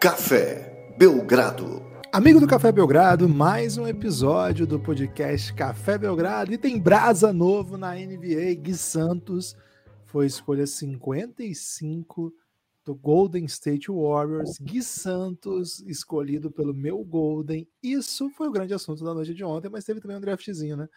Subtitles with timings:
[0.00, 1.82] Café Belgrado.
[2.10, 7.76] Amigo do Café Belgrado, mais um episódio do podcast Café Belgrado e tem brasa novo
[7.76, 8.54] na NBA.
[8.62, 9.54] Gui Santos
[10.06, 12.32] foi escolha 55
[12.82, 14.56] do Golden State Warriors.
[14.58, 17.68] Gui Santos escolhido pelo meu Golden.
[17.82, 20.88] Isso foi o grande assunto da noite de ontem, mas teve também um draftzinho, né?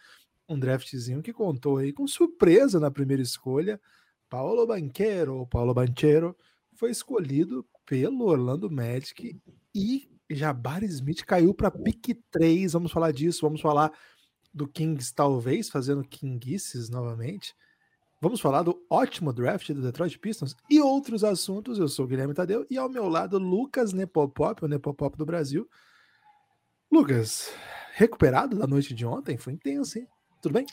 [0.48, 3.78] Um draftzinho que contou aí com surpresa na primeira escolha.
[4.30, 6.34] Paulo Banquero, Paulo Banchero,
[6.72, 9.36] foi escolhido pelo Orlando Magic
[9.74, 12.72] e Jabari Smith caiu para pick 3.
[12.72, 13.92] Vamos falar disso, vamos falar
[14.52, 17.54] do Kings, talvez, fazendo Kingices novamente.
[18.20, 21.78] Vamos falar do ótimo draft do Detroit Pistons e outros assuntos.
[21.78, 25.68] Eu sou o Guilherme Tadeu e ao meu lado, Lucas Nepopop, o Nepopop do Brasil.
[26.90, 27.52] Lucas,
[27.92, 29.36] recuperado da noite de ontem?
[29.36, 30.08] Foi intenso, hein?
[30.40, 30.64] Tudo bem?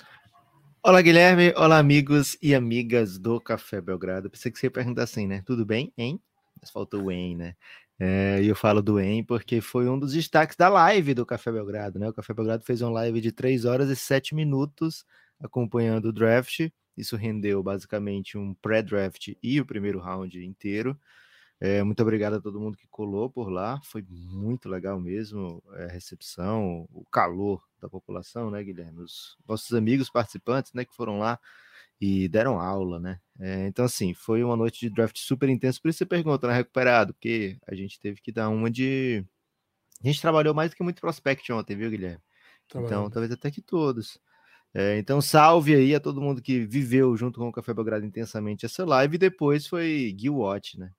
[0.83, 1.53] Olá, Guilherme.
[1.57, 4.29] Olá, amigos e amigas do Café Belgrado.
[4.29, 5.43] Pensei que você ia perguntar assim, né?
[5.45, 6.21] Tudo bem, hein?
[6.61, 7.55] Mas faltou o em, né?
[7.99, 11.51] É, e eu falo do em porque foi um dos destaques da live do Café
[11.51, 12.09] Belgrado, né?
[12.09, 15.05] O Café Belgrado fez uma live de 3 horas e 7 minutos
[15.39, 16.69] acompanhando o draft.
[16.97, 20.99] Isso rendeu basicamente um pré-draft e o primeiro round inteiro.
[21.59, 23.79] É, muito obrigado a todo mundo que colou por lá.
[23.83, 29.01] Foi muito legal mesmo é, a recepção, o calor da população, né, Guilherme?
[29.01, 31.39] Os nossos amigos participantes, né, que foram lá
[32.01, 33.19] e deram aula, né?
[33.39, 35.79] É, então, assim, foi uma noite de draft super intensa.
[35.79, 37.13] Por isso você pergunta, né, recuperado?
[37.13, 39.23] Porque a gente teve que dar uma de.
[40.03, 42.21] A gente trabalhou mais do que muito prospect ontem, viu, Guilherme?
[42.73, 44.19] Então, talvez até que todos.
[44.73, 48.65] É, então, salve aí a todo mundo que viveu junto com o Café Belgrado intensamente
[48.65, 49.15] essa live.
[49.15, 50.91] E depois foi Gui Watch, né?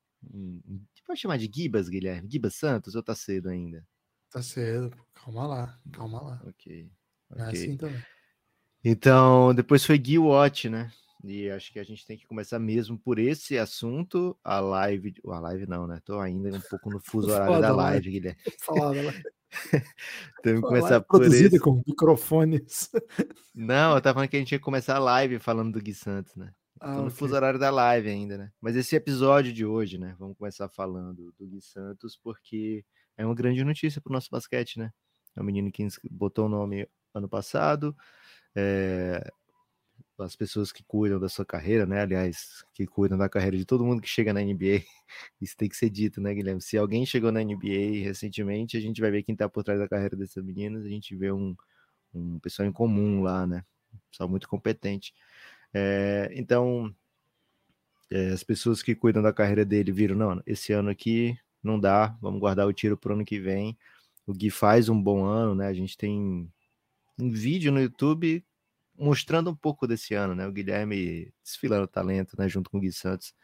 [1.05, 2.29] Pode chamar de Gibas, Guilherme?
[2.31, 3.85] Gibas Santos ou tá cedo ainda?
[4.31, 6.43] Tá cedo, calma lá, calma lá.
[6.47, 6.91] Ok.
[7.37, 8.01] É assim também.
[8.85, 10.91] Então, depois foi Gui Watch, né?
[11.25, 14.37] E acho que a gente tem que começar mesmo por esse assunto.
[14.43, 15.15] A live.
[15.27, 16.01] A live não, né?
[16.05, 18.41] Tô ainda um pouco no fuso horário da live, live, Guilherme.
[18.61, 19.23] Falar da live.
[20.43, 21.61] Temos que começar por produzida esse.
[21.61, 22.91] com microfones.
[23.55, 26.35] Não, eu tava falando que a gente ia começar a live falando do Gui Santos,
[26.35, 26.53] né?
[26.81, 27.17] Ah, Tô no okay.
[27.17, 28.51] fuso horário da live ainda, né?
[28.61, 30.17] Mas esse episódio de hoje, né?
[30.19, 32.85] Vamos começar falando do Gui Santos, porque
[33.17, 34.91] é uma grande notícia para o nosso basquete, né?
[35.37, 37.95] É um menino que botou o nome ano passado.
[38.55, 39.33] É,
[40.19, 42.01] as pessoas que cuidam da sua carreira, né?
[42.01, 44.83] Aliás, que cuidam da carreira de todo mundo que chega na NBA.
[45.41, 46.61] Isso tem que ser dito, né, Guilherme?
[46.61, 49.89] Se alguém chegou na NBA recentemente, a gente vai ver quem tá por trás da
[49.89, 50.85] carreira dessas meninas.
[50.85, 51.57] A gente vê um,
[52.15, 53.65] um pessoal em comum lá, né?
[53.93, 55.15] Um pessoal muito competente.
[55.75, 56.95] É, então,
[58.11, 62.17] é, as pessoas que cuidam da carreira dele viram, não, esse ano aqui não dá,
[62.21, 63.77] vamos guardar o tiro para o ano que vem.
[64.27, 65.67] O Gui faz um bom ano, né?
[65.67, 66.49] A gente tem
[67.19, 68.45] um vídeo no YouTube
[68.97, 70.47] mostrando um pouco desse ano, né?
[70.47, 72.49] O Guilherme desfilando talento, né?
[72.49, 73.35] Junto com o Gui Santos.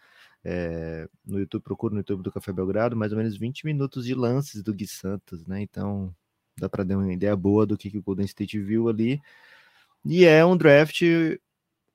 [0.45, 4.15] É, no YouTube, procura no YouTube do Café Belgrado, mais ou menos 20 minutos de
[4.15, 5.61] lances do Gui Santos, né?
[5.61, 6.15] Então
[6.59, 9.21] dá para dar uma ideia boa do que, que o Golden State viu ali.
[10.05, 11.03] E é um draft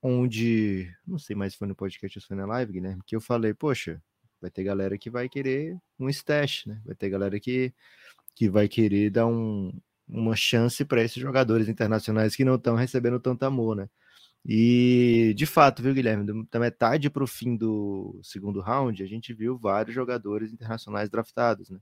[0.01, 3.15] onde, não sei mais se foi no podcast ou se foi na live, Guilherme, que
[3.15, 4.01] eu falei, poxa,
[4.41, 6.81] vai ter galera que vai querer um stash, né?
[6.85, 7.73] Vai ter galera que,
[8.35, 9.73] que vai querer dar um,
[10.07, 13.89] uma chance para esses jogadores internacionais que não estão recebendo tanto amor, né?
[14.45, 19.33] E de fato, viu, Guilherme, da metade para o fim do segundo round, a gente
[19.33, 21.79] viu vários jogadores internacionais draftados, né?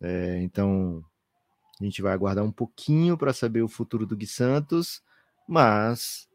[0.00, 1.04] É, então
[1.80, 5.02] a gente vai aguardar um pouquinho para saber o futuro do Gui Santos,
[5.46, 6.28] mas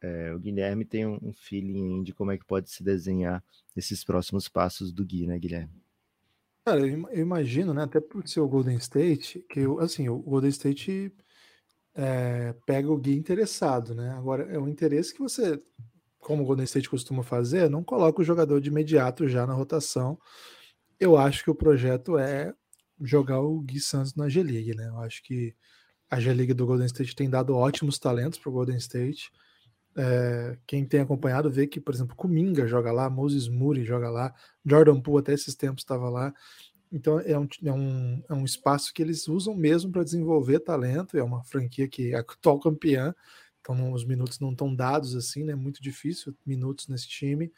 [0.00, 3.42] é, o Guilherme tem um, um feeling de como é que pode se desenhar
[3.76, 5.83] esses próximos passos do Gui, né, Guilherme?
[6.66, 11.12] Cara, eu imagino, né, até por ser o Golden State, que assim, o Golden State
[11.94, 14.10] é, pega o Gui interessado, né?
[14.12, 15.62] Agora, é um interesse que você,
[16.18, 20.18] como o Golden State costuma fazer, não coloca o jogador de imediato já na rotação.
[21.00, 22.54] Eu acho que o projeto é
[23.00, 24.88] jogar o Gui Santos na G-League, né?
[24.88, 25.54] Eu acho que
[26.10, 29.30] a G-League do Golden State tem dado ótimos talentos para o Golden State.
[29.96, 34.34] É, quem tem acompanhado vê que, por exemplo, Kuminga joga lá, Moses Moody joga lá,
[34.64, 36.34] Jordan Poole até esses tempos estava lá.
[36.92, 41.16] Então é um, é, um, é um espaço que eles usam mesmo para desenvolver talento.
[41.16, 43.14] É uma franquia que é atual campeã,
[43.60, 45.54] então os minutos não estão dados assim, né?
[45.54, 47.52] Muito difícil minutos nesse time.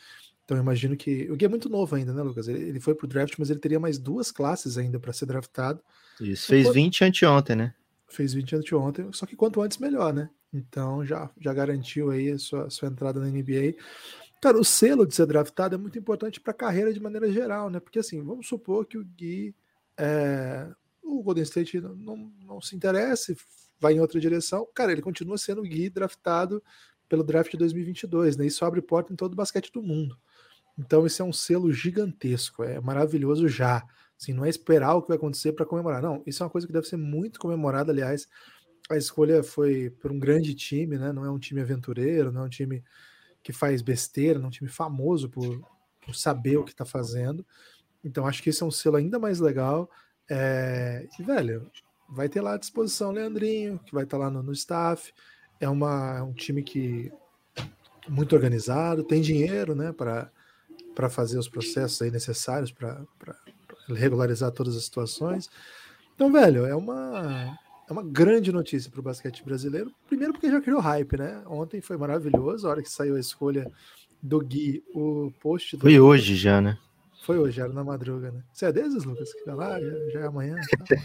[0.45, 2.47] Então eu imagino que o Gui é muito novo ainda, né, Lucas?
[2.47, 5.83] Ele, ele foi pro draft, mas ele teria mais duas classes ainda para ser draftado.
[6.21, 7.75] Isso, fez 20 anteontem, né?
[8.07, 10.31] Fez 20 anteontem, só que quanto antes melhor, né?
[10.53, 13.75] Então já, já garantiu aí a sua, sua entrada na NBA.
[14.41, 17.71] Cara, o selo de ser draftado é muito importante para a carreira de maneira geral,
[17.71, 17.81] né?
[17.81, 19.55] Porque assim, vamos supor que o Gui,
[19.99, 20.69] é,
[21.03, 23.37] o Golden State não, não se interesse,
[23.81, 24.67] vai em outra direção.
[24.75, 26.63] Cara, ele continua sendo o Gui draftado
[27.09, 28.47] pelo draft de 2022, né?
[28.47, 30.19] Isso abre porta em todo o basquete do mundo.
[30.79, 33.83] Então, esse é um selo gigantesco, é maravilhoso já.
[34.21, 36.03] Assim, não é esperar o que vai acontecer para comemorar.
[36.03, 38.29] Não, isso é uma coisa que deve ser muito comemorada, aliás.
[38.89, 41.13] A escolha foi por um grande time, né?
[41.13, 42.85] Não é um time aventureiro, não é um time
[43.43, 45.61] que faz besteira, não é um time famoso por,
[46.05, 47.45] por saber o que está fazendo.
[48.05, 49.91] Então acho que esse é um selo ainda mais legal.
[50.29, 51.07] É...
[51.19, 51.71] E, velho,
[52.09, 55.13] vai ter lá à disposição o Leandrinho, que vai estar tá lá no, no staff.
[55.61, 57.13] É, uma, é um time que
[58.09, 63.05] muito organizado, tem dinheiro, né, para fazer os processos aí necessários para
[63.89, 65.51] regularizar todas as situações.
[66.15, 69.93] Então, velho, é uma é uma grande notícia para o basquete brasileiro.
[70.07, 71.43] Primeiro porque já criou hype, né?
[71.47, 73.71] Ontem foi maravilhoso, a hora que saiu a escolha
[74.23, 75.79] do Gui, o post.
[75.79, 76.79] Foi hoje já, né?
[77.23, 78.43] Foi hoje, era na madruga, né?
[78.53, 79.33] Você é desses, Lucas?
[79.33, 80.57] Que tá lá, já, já é amanhã.
[80.57, 80.97] Tá?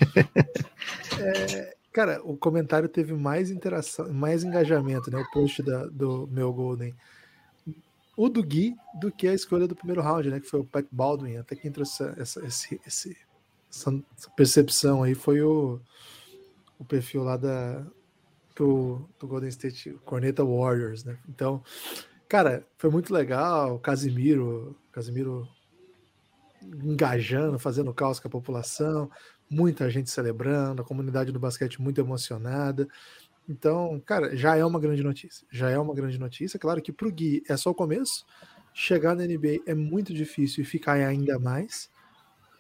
[1.20, 5.20] é, cara, o comentário teve mais interação, mais engajamento, né?
[5.20, 6.94] O post da, do meu Golden
[8.16, 10.40] o do Gui do que a escolha do primeiro round, né?
[10.40, 11.38] Que foi o Pat Baldwin.
[11.38, 13.18] Até quem trouxe essa, esse, esse,
[13.70, 14.04] essa
[14.36, 15.80] percepção aí foi o,
[16.82, 17.86] o perfil lá da,
[18.56, 21.20] do, do Golden State Corneta Warriors, né?
[21.30, 21.64] Então,
[22.28, 23.78] cara, foi muito legal.
[23.78, 25.48] Casimiro, Casimiro
[26.84, 29.10] engajando, fazendo caos com a população,
[29.48, 32.88] muita gente celebrando, a comunidade do basquete muito emocionada.
[33.48, 35.46] Então, cara, já é uma grande notícia.
[35.52, 36.58] Já é uma grande notícia.
[36.58, 38.26] Claro que para o Gui é só o começo.
[38.74, 41.92] Chegar na NBA é muito difícil e ficar ainda mais.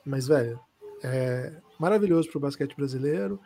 [0.06, 0.59] Mas, velho,
[1.03, 3.39] é maravilhoso para o basquete brasileiro.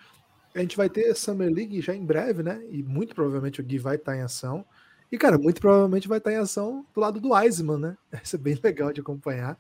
[0.55, 2.65] A gente vai ter Summer League já em breve, né?
[2.71, 4.65] E muito provavelmente o Gui vai estar tá em ação.
[5.11, 7.97] E, cara, muito provavelmente vai estar tá em ação do lado do Wiseman, né?
[8.11, 9.57] Vai ser bem legal de acompanhar.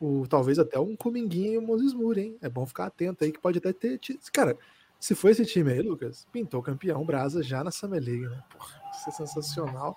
[0.00, 2.38] O, talvez até um Cominguinho e o Moses Moore, hein?
[2.42, 4.00] É bom ficar atento aí que pode até ter.
[4.32, 4.58] Cara,
[4.98, 8.42] se for esse time aí, Lucas, pintou campeão Brasa já na Summer League, né?
[8.50, 9.96] Porra, isso é sensacional.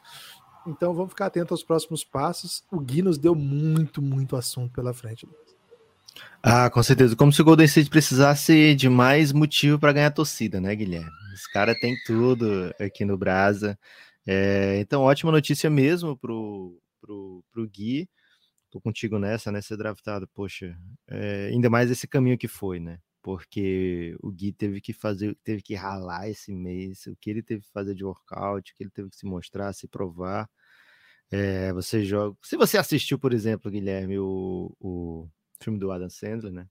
[0.68, 2.63] Então vamos ficar atento aos próximos passos.
[2.71, 5.54] O Gui nos deu muito, muito assunto pela frente, Lucas.
[6.41, 7.15] Ah, com certeza.
[7.15, 11.09] Como se o Golden State precisasse de mais motivo para ganhar torcida, né, Guilherme?
[11.33, 13.77] Os caras têm tudo aqui no Brasa.
[14.25, 18.09] É, então, ótima notícia mesmo pro, pro, pro Gui.
[18.71, 19.62] Tô contigo nessa, né?
[19.62, 20.77] Ser draftado, poxa,
[21.09, 23.00] é, ainda mais esse caminho que foi, né?
[23.25, 27.63] porque o Gui teve que fazer, teve que ralar esse mês, o que ele teve
[27.63, 30.47] que fazer de workout, o que ele teve que se mostrar, se provar.
[31.31, 32.38] É, você joga.
[32.44, 35.27] Se você assistiu, por exemplo, Guilherme, o, o
[35.59, 36.67] filme do Adam Sandler, né?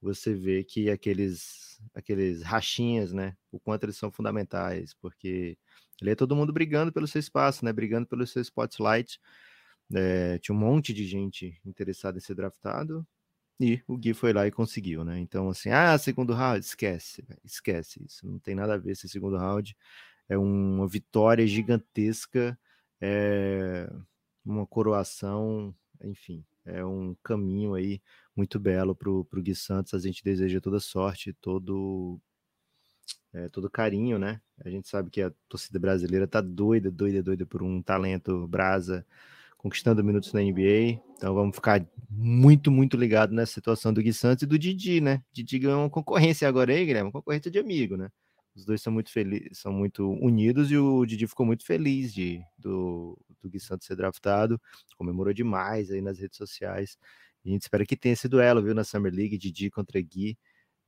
[0.00, 3.36] Você vê que aqueles, aqueles rachinhas, né?
[3.50, 5.58] O quanto eles são fundamentais, porque
[6.00, 7.72] ele é todo mundo brigando pelo seu espaço, né?
[7.72, 9.20] Brigando pelo seu spotlight.
[9.94, 13.06] É, tinha um monte de gente interessada em ser draftado,
[13.60, 15.18] e o Gui foi lá e conseguiu, né?
[15.18, 18.24] Então, assim, ah, segundo round, esquece, esquece isso.
[18.26, 19.76] Não tem nada a ver esse segundo round.
[20.28, 22.58] É uma vitória gigantesca,
[23.00, 23.90] é
[24.44, 28.00] uma coroação, enfim, é um caminho aí
[28.36, 29.94] muito belo para o Gui Santos.
[29.94, 32.20] A gente deseja toda sorte, todo,
[33.32, 34.40] é, todo carinho, né?
[34.64, 39.06] A gente sabe que a torcida brasileira tá doida, doida, doida por um talento brasa
[39.56, 41.00] conquistando minutos na NBA.
[41.16, 45.22] Então vamos ficar muito, muito ligado nessa situação do Gui Santos e do Didi, né?
[45.32, 48.08] Didi ganhou uma concorrência agora aí, Guilherme, uma concorrência de amigo, né?
[48.58, 52.42] Os dois são muito felizes, são muito unidos e o Didi ficou muito feliz de
[52.58, 54.60] do, do Gui Santos ser draftado,
[54.96, 56.98] comemorou demais aí nas redes sociais.
[57.46, 60.36] A gente espera que tenha esse duelo, viu, na Summer League, Didi contra Gui.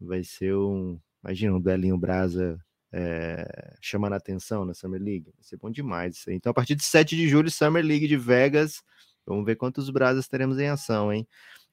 [0.01, 2.59] Vai ser um, imagina, um duelinho brasa
[2.93, 5.33] é, chamando a atenção na Summer League.
[5.37, 6.35] Vai ser bom demais isso aí.
[6.35, 8.83] Então, a partir de 7 de julho, Summer League de Vegas.
[9.25, 11.25] Vamos ver quantos brasas teremos em ação, hein?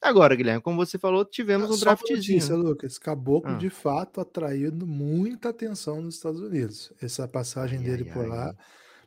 [0.01, 2.17] Agora, Guilherme, como você falou, tivemos um draftzinho.
[2.17, 2.97] Notícia, Lucas.
[2.97, 3.57] Caboclo, ah.
[3.57, 6.93] de fato, atraindo muita atenção nos Estados Unidos.
[7.01, 8.55] Essa passagem ai, dele ai, por ai, lá,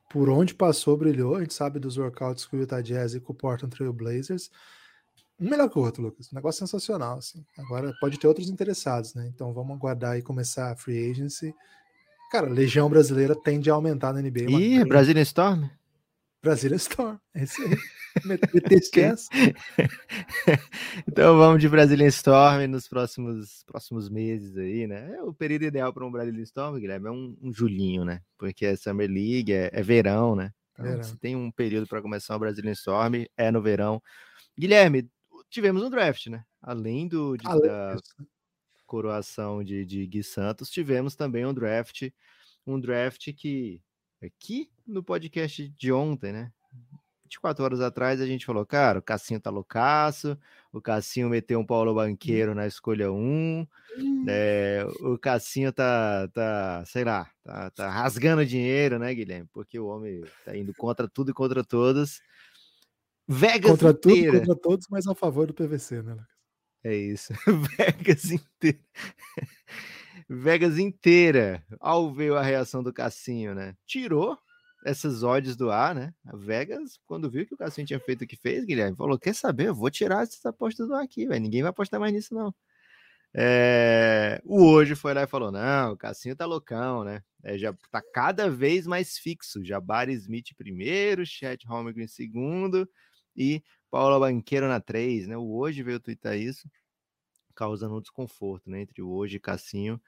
[0.09, 1.37] por onde passou, brilhou.
[1.37, 4.51] A gente sabe dos workouts com o Utah Jazz e com o Portland Trail Blazers.
[5.39, 6.31] Um melhor que o outro, Lucas.
[6.33, 7.45] Um negócio sensacional, assim.
[7.57, 9.31] Agora pode ter outros interessados, né?
[9.33, 11.55] Então vamos aguardar e começar a free agency
[12.31, 14.51] Cara, Legião Brasileira tende a aumentar na NBA.
[14.51, 15.69] Ih, Brasília Storm?
[16.43, 17.77] Brasília Storm, é isso aí.
[18.73, 19.29] esquece.
[21.07, 25.17] então vamos de Brasília Storm nos próximos, próximos meses aí, né?
[25.17, 28.23] É o período ideal para um Brasília Storm, Guilherme, é um, um julinho, né?
[28.39, 30.51] Porque é Summer League, é, é verão, né?
[30.73, 31.03] Então, verão.
[31.03, 34.03] se tem um período para começar o Brasília Storm, é no verão.
[34.59, 35.11] Guilherme,
[35.51, 36.43] tivemos um draft, né?
[36.63, 37.97] Além do de, Além da,
[38.87, 42.11] coroação de, de Gui Santos, tivemos também um draft,
[42.67, 43.81] um draft que
[44.23, 46.53] aqui no podcast de ontem, né?
[47.25, 50.37] 24 horas atrás a gente falou, cara, o Cassinho tá loucaço,
[50.73, 53.67] o Cassinho meteu um Paulo Banqueiro na escolha 1,
[54.29, 59.49] é, o Cassinho tá, tá, sei lá, tá, tá rasgando dinheiro, né, Guilherme?
[59.53, 62.21] Porque o homem tá indo contra tudo e contra todos.
[63.29, 64.33] Vegas contra inteira.
[64.33, 66.41] tudo, contra todos, mas a favor do PVC, né, Lucas?
[66.83, 67.33] É isso.
[67.79, 68.81] Vegas inteira.
[70.29, 71.65] Vegas inteira.
[71.81, 73.75] Ao ver a reação do Cassinho, né?
[73.87, 74.39] Tirou
[74.85, 76.15] essas odds do ar, né?
[76.27, 79.35] A Vegas, quando viu que o Cassinho tinha feito o que fez, Guilherme, falou: Quer
[79.35, 79.69] saber?
[79.69, 81.41] Eu vou tirar essas apostas do ar aqui, velho.
[81.41, 82.55] Ninguém vai apostar mais nisso, não.
[83.35, 84.41] É...
[84.45, 87.23] O hoje foi lá e falou: Não, o Cassinho tá loucão, né?
[87.43, 89.65] É, já tá cada vez mais fixo.
[89.65, 92.89] Jabari Smith primeiro, Chet Holmgren segundo
[93.37, 95.37] e Paula Banqueiro na 3, né?
[95.37, 96.69] O hoje veio twittar isso,
[97.55, 98.83] causando um desconforto, né?
[98.83, 100.01] Entre o hoje e Cassinho.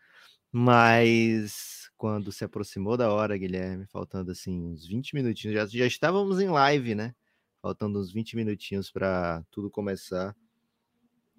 [0.50, 6.40] Mas quando se aproximou da hora, Guilherme, faltando assim uns 20 minutinhos, já, já estávamos
[6.40, 7.14] em live, né?
[7.62, 10.36] Faltando uns 20 minutinhos para tudo começar.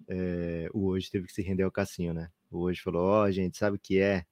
[0.08, 2.30] É, o hoje teve que se render ao Cassinho, né?
[2.50, 4.26] O hoje falou: Ó, oh, gente, sabe o que é?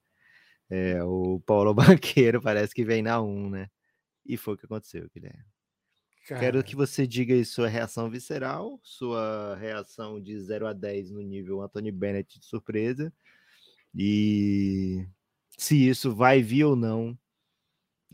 [0.71, 1.03] é?
[1.05, 3.71] O Paulo Banqueiro parece que vem na 1, né?
[4.27, 5.52] E foi o que aconteceu, Guilherme.
[6.27, 6.41] Cara.
[6.41, 11.21] Quero que você diga aí sua reação visceral, sua reação de 0 a 10 no
[11.21, 13.13] nível Anthony Bennett de surpresa,
[13.95, 15.07] e
[15.59, 17.19] se isso vai vir ou não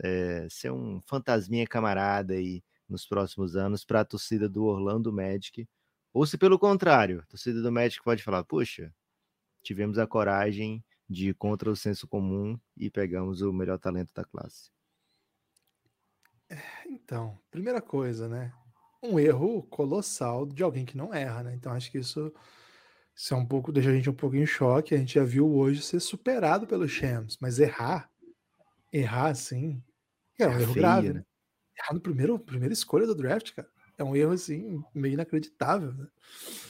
[0.03, 5.69] é, ser um fantasminha camarada aí nos próximos anos para a torcida do Orlando Magic,
[6.13, 8.93] ou se pelo contrário, a torcida do Magic pode falar, poxa,
[9.63, 14.25] tivemos a coragem de ir contra o senso comum e pegamos o melhor talento da
[14.25, 14.71] classe.
[16.87, 18.53] Então, primeira coisa, né?
[19.03, 21.55] Um erro colossal de alguém que não erra, né?
[21.55, 22.33] Então acho que isso,
[23.15, 24.95] isso é um pouco, deixa a gente um pouco em choque.
[24.95, 28.11] A gente já viu hoje ser superado pelo Shams, mas errar,
[28.93, 29.83] errar assim,
[30.39, 31.25] é um é erro feio, grave, né?
[31.79, 33.69] Errar no primeiro, primeira escolha do draft, cara.
[33.97, 36.07] É um erro assim, meio inacreditável, né?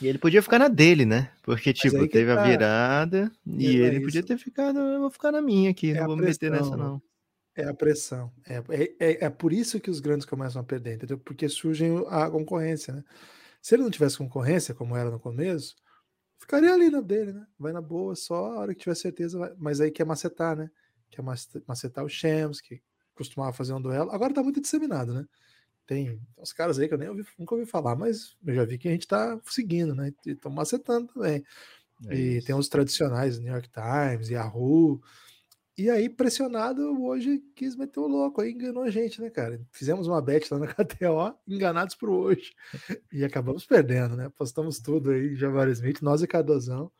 [0.01, 1.31] E ele podia ficar na dele, né?
[1.43, 2.43] Porque, tipo, teve tá...
[2.43, 5.91] a virada e, e ele é podia ter ficado, eu vou ficar na minha aqui,
[5.91, 6.77] é não vou me meter nessa, né?
[6.77, 7.03] não.
[7.59, 8.33] É a pressão.
[8.47, 11.19] É, é, é, é, por isso que os grandes começam a perder, entendeu?
[11.19, 13.05] Porque surge a concorrência, né?
[13.61, 15.75] Se ele não tivesse concorrência, como era no começo,
[16.39, 17.45] ficaria ali na dele, né?
[17.59, 19.37] Vai na boa, só a hora que tiver certeza.
[19.41, 19.53] Vai.
[19.59, 20.71] Mas aí quer macetar, né?
[21.11, 21.23] Quer
[21.67, 22.81] macetar o Shams, que
[23.13, 24.13] costumava fazer um duelo.
[24.13, 25.27] Agora tá muito disseminado, né?
[25.85, 28.79] Tem uns caras aí que eu nem ouvi, nunca ouvi falar, mas eu já vi
[28.79, 30.13] que a gente tá seguindo, né?
[30.25, 31.45] E estão macetando também.
[32.09, 35.03] É e tem os tradicionais, New York Times, Yahoo.
[35.79, 39.65] E aí, pressionado, hoje quis meter o louco, aí enganou a gente, né, cara?
[39.71, 42.53] Fizemos uma bet lá na KTO, enganados por hoje.
[43.13, 44.29] E acabamos perdendo, né?
[44.37, 46.91] Postamos tudo aí, Javari Smith, nós e Cardozão.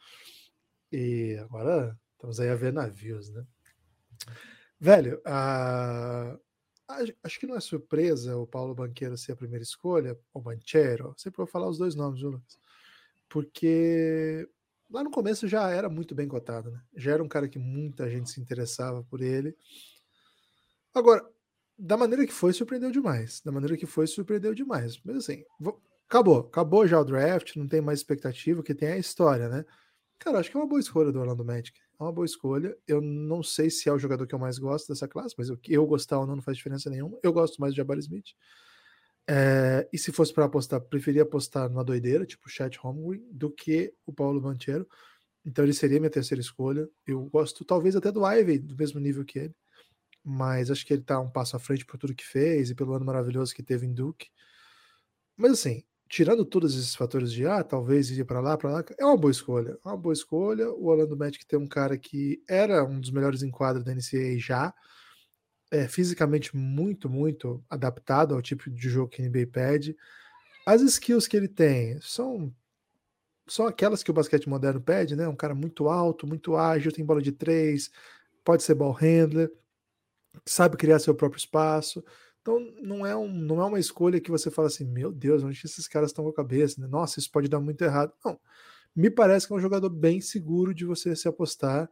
[0.93, 3.45] E agora estamos aí a ver navios, né?
[4.79, 6.39] Velho, a...
[7.25, 11.39] acho que não é surpresa o Paulo Banqueiro ser a primeira escolha, ou Banchero, sempre
[11.39, 12.57] vou falar os dois nomes, viu, Lucas?
[13.29, 14.49] Porque
[14.91, 16.81] lá no começo já era muito bem cotado, né?
[16.97, 19.57] Já era um cara que muita gente se interessava por ele.
[20.95, 21.25] Agora,
[21.79, 23.41] da maneira que foi, surpreendeu demais.
[23.45, 25.01] Da maneira que foi, surpreendeu demais.
[25.05, 25.45] Mas assim,
[26.09, 26.41] acabou.
[26.41, 29.65] Acabou já o draft, não tem mais expectativa, que tem a história, né?
[30.19, 31.79] Cara, acho que é uma boa escolha do Orlando Magic.
[31.99, 32.77] É uma boa escolha.
[32.87, 35.59] Eu não sei se é o jogador que eu mais gosto dessa classe, mas eu,
[35.69, 37.19] eu gostar ou não não faz diferença nenhuma.
[37.23, 38.35] Eu gosto mais de Jabari Smith.
[39.31, 43.93] É, e se fosse para apostar, preferia apostar numa doideira, tipo Chat Holmgren, do que
[44.07, 44.89] o Paulo Banchero.
[45.45, 46.89] Então ele seria minha terceira escolha.
[47.07, 49.55] Eu gosto talvez até do Ivy, do mesmo nível que ele.
[50.25, 52.95] Mas acho que ele tá um passo à frente por tudo que fez e pelo
[52.95, 54.29] ano maravilhoso que teve em Duke.
[55.37, 59.05] Mas assim, tirando todos esses fatores de ah, talvez ir para lá, para lá, é
[59.05, 59.79] uma boa escolha.
[59.85, 60.71] É uma boa escolha.
[60.71, 64.39] O Orlando Magic tem um cara que era um dos melhores em quadro da NCAA
[64.39, 64.75] já
[65.71, 69.97] é fisicamente muito, muito adaptado ao tipo de jogo que a NBA pede.
[70.67, 72.55] As skills que ele tem são
[73.47, 75.27] são aquelas que o basquete moderno pede, né?
[75.27, 77.91] Um cara muito alto, muito ágil, tem bola de três,
[78.45, 79.51] pode ser ball handler,
[80.47, 82.05] sabe criar seu próprio espaço.
[82.43, 85.61] Então não é, um, não é uma escolha que você fala assim, meu Deus, onde
[85.65, 86.81] esses caras estão com a cabeça?
[86.81, 86.87] Né?
[86.87, 88.13] Nossa, isso pode dar muito errado.
[88.25, 88.39] Não,
[88.95, 91.91] me parece que é um jogador bem seguro de você se apostar.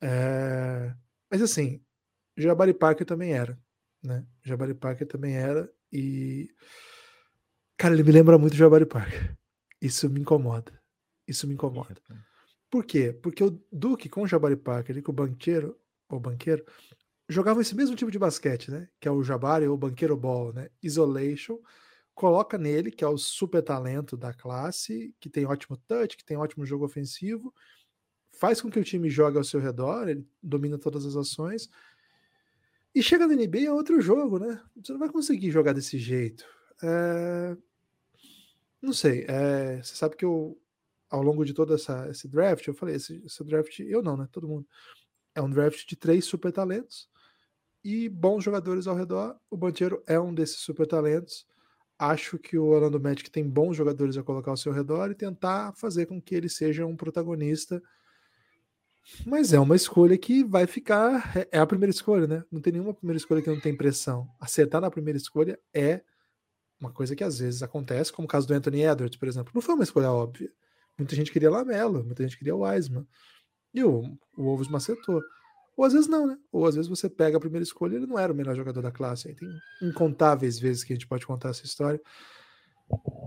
[0.00, 0.94] É...
[1.30, 1.80] Mas assim,
[2.36, 3.58] Jabari Parker também era,
[4.02, 4.24] né?
[4.42, 6.50] Jabari Parker também era e
[7.76, 9.36] cara, ele me lembra muito Jabari Parker.
[9.80, 10.72] Isso me incomoda.
[11.26, 11.96] Isso me incomoda.
[12.70, 13.12] Por quê?
[13.12, 15.78] Porque o Duke com o Jabari Parker e com o banqueiro,
[16.08, 16.64] o banqueiro,
[17.28, 18.88] jogavam esse mesmo tipo de basquete, né?
[19.00, 20.68] Que é o Jabari ou o banqueiro ball, né?
[20.82, 21.58] Isolation,
[22.14, 26.36] coloca nele, que é o super talento da classe, que tem ótimo touch, que tem
[26.36, 27.52] ótimo jogo ofensivo,
[28.30, 31.68] faz com que o time jogue ao seu redor, ele domina todas as ações
[32.96, 34.58] e chega no NBA é outro jogo, né?
[34.74, 36.46] Você não vai conseguir jogar desse jeito.
[36.82, 37.54] É...
[38.80, 39.26] Não sei.
[39.28, 39.82] É...
[39.82, 40.58] Você sabe que eu,
[41.10, 44.26] ao longo de todo essa, esse draft, eu falei, esse, esse draft, eu não, né?
[44.32, 44.66] Todo mundo.
[45.34, 47.06] É um draft de três super talentos
[47.84, 49.38] e bons jogadores ao redor.
[49.50, 51.46] O Banchero é um desses super talentos.
[51.98, 55.74] acho que o Orlando Magic tem bons jogadores a colocar ao seu redor e tentar
[55.74, 57.82] fazer com que ele seja um protagonista.
[59.24, 61.36] Mas é uma escolha que vai ficar.
[61.36, 62.44] É, é a primeira escolha, né?
[62.50, 64.28] Não tem nenhuma primeira escolha que não tem pressão.
[64.40, 66.02] Acertar na primeira escolha é
[66.80, 69.52] uma coisa que às vezes acontece, como o caso do Anthony Edwards, por exemplo.
[69.54, 70.50] Não foi uma escolha óbvia.
[70.98, 73.06] Muita gente queria Lamelo, muita gente queria Wiseman.
[73.72, 74.00] E o,
[74.36, 75.22] o Wolves macetou.
[75.76, 76.38] Ou às vezes não, né?
[76.50, 78.80] Ou às vezes você pega a primeira escolha e ele não era o melhor jogador
[78.80, 79.34] da classe.
[79.34, 79.48] Tem
[79.82, 82.00] incontáveis vezes que a gente pode contar essa história.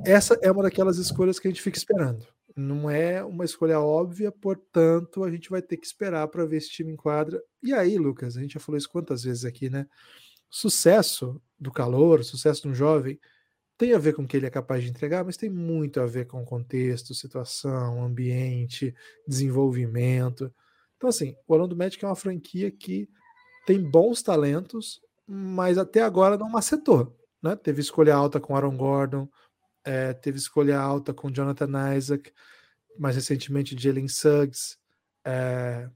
[0.06, 2.26] Essa é uma daquelas escolhas que a gente fica esperando.
[2.56, 6.70] Não é uma escolha óbvia, portanto, a gente vai ter que esperar para ver esse
[6.70, 7.41] time em quadra.
[7.62, 9.88] E aí, Lucas, a gente já falou isso quantas vezes aqui, né?
[10.50, 13.20] Sucesso do calor, sucesso de um jovem,
[13.79, 16.06] tem a ver com o que ele é capaz de entregar, mas tem muito a
[16.06, 18.94] ver com contexto, situação, ambiente,
[19.25, 20.53] desenvolvimento.
[20.98, 23.08] Então, assim, o Orlando Magic é uma franquia que
[23.65, 27.18] tem bons talentos, mas até agora não macetou.
[27.41, 27.56] Né?
[27.56, 29.29] Teve escolha alta com Aaron Gordon,
[29.84, 32.32] é, teve escolha alta com Jonathan Isaac,
[32.98, 34.78] mais recentemente Jalen Suggs.
[35.24, 35.90] É,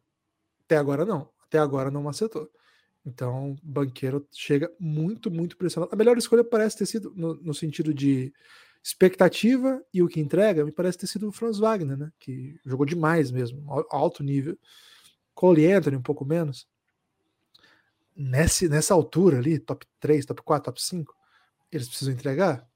[0.65, 1.29] até agora não.
[1.45, 2.49] Até agora não macetou.
[3.05, 5.93] Então, Banqueiro chega muito, muito pressionado.
[5.93, 8.33] A melhor escolha parece ter sido, no, no, sentido de
[8.81, 12.11] expectativa e o que entrega, me parece ter sido o Franz Wagner, né?
[12.19, 14.57] Que jogou demais mesmo, alto nível.
[15.33, 16.67] Cole Anthony, um pouco menos.
[18.15, 21.15] Nesse, nessa altura ali, top 3, top 4, top 5,
[21.71, 22.67] eles precisam entregar.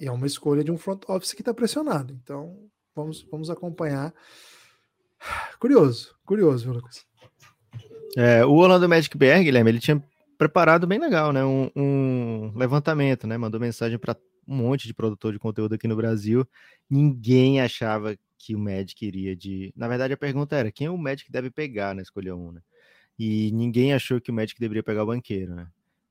[0.00, 2.12] E é uma escolha de um front office que está pressionado.
[2.22, 2.56] Então,
[2.94, 4.12] vamos, vamos acompanhar.
[5.58, 7.06] Curioso, curioso, viu, Lucas?
[8.16, 10.02] É, o Orlando Magic BR, Guilherme, ele tinha
[10.36, 11.44] preparado bem legal, né?
[11.44, 13.36] Um, um levantamento, né?
[13.36, 16.46] Mandou mensagem para um monte de produtor de conteúdo aqui no Brasil.
[16.88, 19.72] Ninguém achava que o Magic iria de.
[19.76, 22.60] Na verdade, a pergunta era: quem o Magic deve pegar na escolha 1, né?
[23.18, 25.66] E ninguém achou que o Magic deveria pegar o banqueiro, né?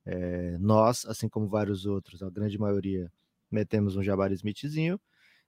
[0.06, 3.12] É, nós, assim como vários outros, a grande maioria,
[3.53, 5.00] metemos um Jabari Smithzinho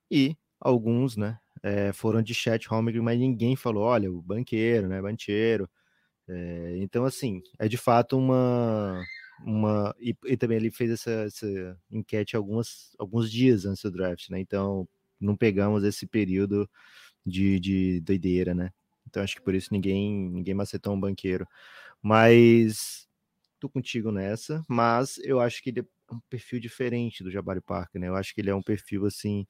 [0.09, 5.01] e alguns, né, é, foram de chat Holmgren, mas ninguém falou, olha, o banqueiro, né,
[5.01, 5.69] banqueiro.
[6.27, 9.01] É, então, assim, é de fato uma.
[9.41, 14.29] uma e, e também ele fez essa, essa enquete algumas, alguns dias antes do draft,
[14.29, 14.39] né?
[14.39, 14.87] Então,
[15.19, 16.69] não pegamos esse período
[17.25, 18.71] de, de doideira, né?
[19.07, 21.47] Então, acho que por isso ninguém, ninguém macetou um banqueiro.
[22.01, 23.07] Mas
[23.59, 28.07] tô contigo nessa, mas eu acho que é um perfil diferente do Jabari Parker, né?
[28.07, 29.47] Eu acho que ele é um perfil assim,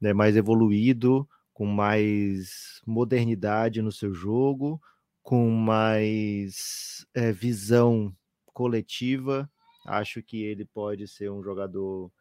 [0.00, 4.80] né, mais evoluído, com mais modernidade no seu jogo,
[5.22, 8.14] com mais é, visão
[8.46, 9.50] coletiva.
[9.86, 12.12] Acho que ele pode ser um jogador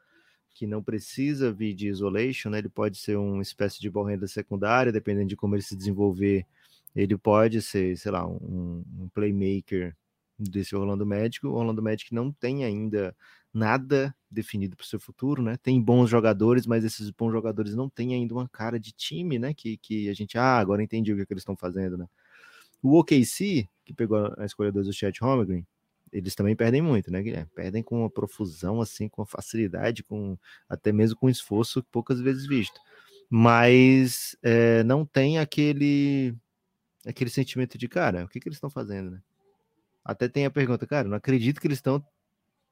[0.58, 2.58] que não precisa vir de isolation, né?
[2.58, 6.48] ele pode ser uma espécie de renda secundária, dependendo de como ele se desenvolver.
[6.96, 9.96] Ele pode ser, sei lá, um, um playmaker
[10.38, 11.46] desse Orlando Magic.
[11.46, 13.16] O Orlando Magic não tem ainda
[13.54, 15.58] nada definido para o seu futuro, né?
[15.58, 19.54] Tem bons jogadores, mas esses bons jogadores não têm ainda uma cara de time, né?
[19.54, 22.08] Que, que a gente, ah, agora entendi o que, é que eles estão fazendo, né?
[22.82, 25.66] O OKC, que pegou a escolha 2 do Chet Holmgren,
[26.12, 27.50] eles também perdem muito, né, Guilherme?
[27.54, 30.38] Perdem com uma profusão, assim, com facilidade, com
[30.70, 32.80] até mesmo com esforço poucas vezes visto.
[33.30, 36.36] Mas é, não tem aquele
[37.06, 39.22] aquele sentimento de, cara, o que, que eles estão fazendo, né?
[40.04, 42.04] Até tem a pergunta, cara, não acredito que eles estão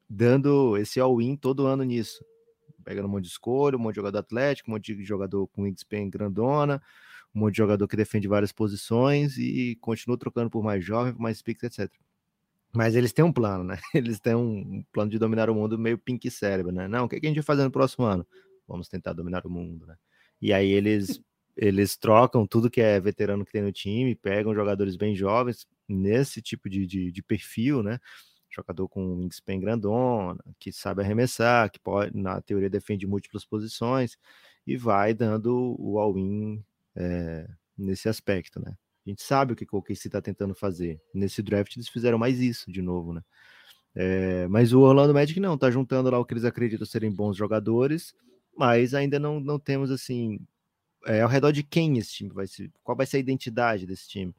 [0.10, 2.24] dando esse all-in todo ano nisso.
[2.84, 5.64] Pegando um monte de escolha, um monte de jogador atlético, um monte de jogador com
[5.64, 6.82] wingspan grandona,
[7.34, 11.22] um monte de jogador que defende várias posições e continua trocando por mais jovem, por
[11.22, 11.92] mais picks, etc.
[12.76, 13.80] Mas eles têm um plano, né?
[13.94, 16.90] Eles têm um plano de dominar o mundo meio pink cérebro, né?
[16.90, 18.28] Não, o que, a gente vai fazer no próximo ano?
[18.68, 19.96] Vamos tentar dominar o mundo, né?
[20.42, 21.22] E aí eles
[21.56, 26.42] eles trocam tudo que é veterano que tem no time, pegam jogadores bem jovens nesse
[26.42, 27.98] tipo de, de, de perfil, né?
[28.56, 34.18] Jogador com wingspan grandona, que sabe arremessar, que pode, na teoria, defende múltiplas posições
[34.66, 36.64] e vai dando o all-in
[36.96, 38.76] é, nesse aspecto, né?
[39.06, 41.00] A gente sabe o que o OKC está tentando fazer.
[41.14, 43.22] Nesse draft eles fizeram mais isso de novo, né?
[43.94, 47.38] É, mas o Orlando Magic não, tá juntando lá o que eles acreditam serem bons
[47.38, 48.14] jogadores,
[48.58, 50.40] mas ainda não, não temos assim
[51.06, 54.10] é, ao redor de quem esse time vai ser, qual vai ser a identidade desse
[54.10, 54.36] time.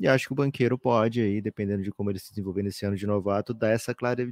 [0.00, 2.96] E acho que o banqueiro pode aí, dependendo de como ele se desenvolver nesse ano
[2.96, 4.26] de novato, dar essa clara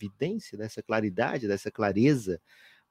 [0.00, 2.40] evidência, dessa claridade, dessa clareza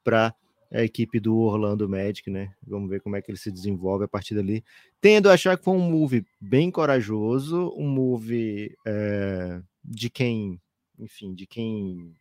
[0.03, 0.35] para
[0.69, 2.53] a equipe do Orlando Magic, né?
[2.67, 4.65] Vamos ver como é que ele se desenvolve a partir dali.
[4.99, 10.59] Tendo a achar que foi um move bem corajoso, um move é, de quem,
[10.99, 12.13] enfim, de quem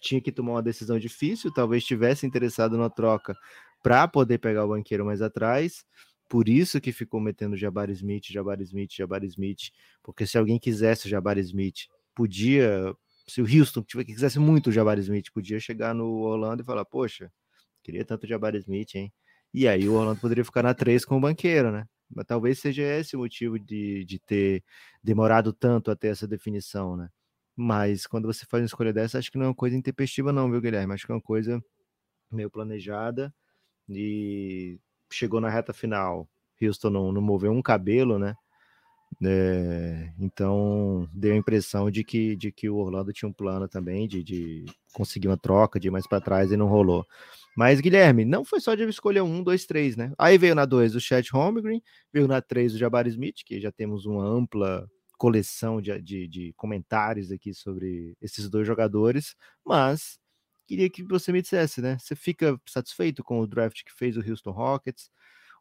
[0.00, 3.36] tinha que tomar uma decisão difícil, talvez estivesse interessado na troca
[3.82, 5.84] para poder pegar o banqueiro mais atrás.
[6.28, 9.70] Por isso que ficou metendo Jabari Smith, Jabari Smith, Jabari Smith,
[10.02, 12.94] porque se alguém quisesse Jabari Smith, podia
[13.26, 17.30] se o Houston quisesse muito o Jabari Smith, podia chegar no Orlando e falar, poxa,
[17.82, 19.12] queria tanto o Jabari Smith, hein?
[19.52, 21.86] E aí o Orlando poderia ficar na 3 com o banqueiro, né?
[22.08, 24.62] Mas talvez seja esse o motivo de, de ter
[25.02, 27.08] demorado tanto até essa definição, né?
[27.56, 30.50] Mas quando você faz uma escolha dessa, acho que não é uma coisa intempestiva, não,
[30.50, 30.92] viu, Guilherme?
[30.94, 31.62] Acho que é uma coisa
[32.30, 33.34] meio planejada
[33.88, 34.78] e
[35.10, 36.28] chegou na reta final.
[36.60, 38.34] Houston não, não moveu um cabelo, né?
[39.22, 44.06] É, então deu a impressão de que, de que o Orlando tinha um plano também
[44.06, 47.06] de, de conseguir uma troca, de ir mais para trás e não rolou.
[47.56, 50.12] Mas, Guilherme, não foi só de escolher um, dois, três, né?
[50.18, 53.72] Aí veio na dois o Chet Holmgren, veio na três o Jabari Smith, que já
[53.72, 60.18] temos uma ampla coleção de, de, de, comentários aqui sobre esses dois jogadores, mas
[60.66, 61.96] queria que você me dissesse, né?
[61.98, 65.10] Você fica satisfeito com o draft que fez o Houston Rockets?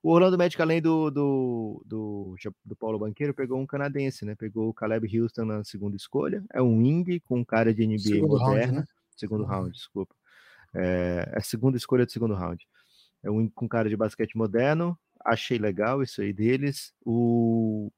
[0.02, 4.36] O Orlando Magic, além do, do, do, do, Paulo Banqueiro, pegou um canadense, né?
[4.36, 6.44] Pegou o Caleb Houston na segunda escolha.
[6.54, 8.65] É um wing com cara de NBA segundo moderna.
[8.65, 8.86] Round, né?
[9.15, 10.13] Segundo round, desculpa.
[10.76, 12.68] É, é a segunda escolha do segundo round.
[13.24, 14.96] É um com cara de basquete moderno.
[15.24, 16.94] Achei legal isso aí deles.
[17.04, 17.91] O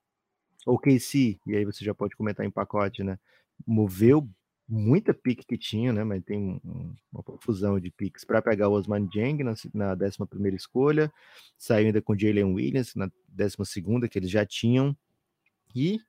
[0.65, 3.19] OKC, e aí você já pode comentar em pacote, né?
[3.65, 4.29] Moveu
[4.67, 6.03] muita pique que tinha, né?
[6.03, 10.55] Mas tem um, uma confusão de piques para pegar o Osman Jeng na, na 11
[10.55, 11.11] escolha.
[11.57, 14.95] Saiu ainda com o Jalen Williams na 12, que eles já tinham.
[15.75, 15.99] E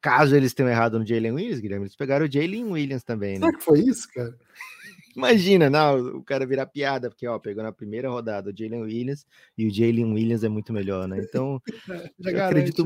[0.00, 3.46] caso eles tenham errado no Jalen Williams, Guilherme, eles pegaram o Jalen Williams também, né?
[3.46, 4.36] Será que foi isso, cara?
[5.16, 9.26] Imagina, não, o cara virar piada, porque ó, pegou na primeira rodada o Jalen Williams
[9.56, 11.18] e o Jalen Williams é muito melhor, né?
[11.18, 11.60] Então,
[12.20, 12.84] eu acredito,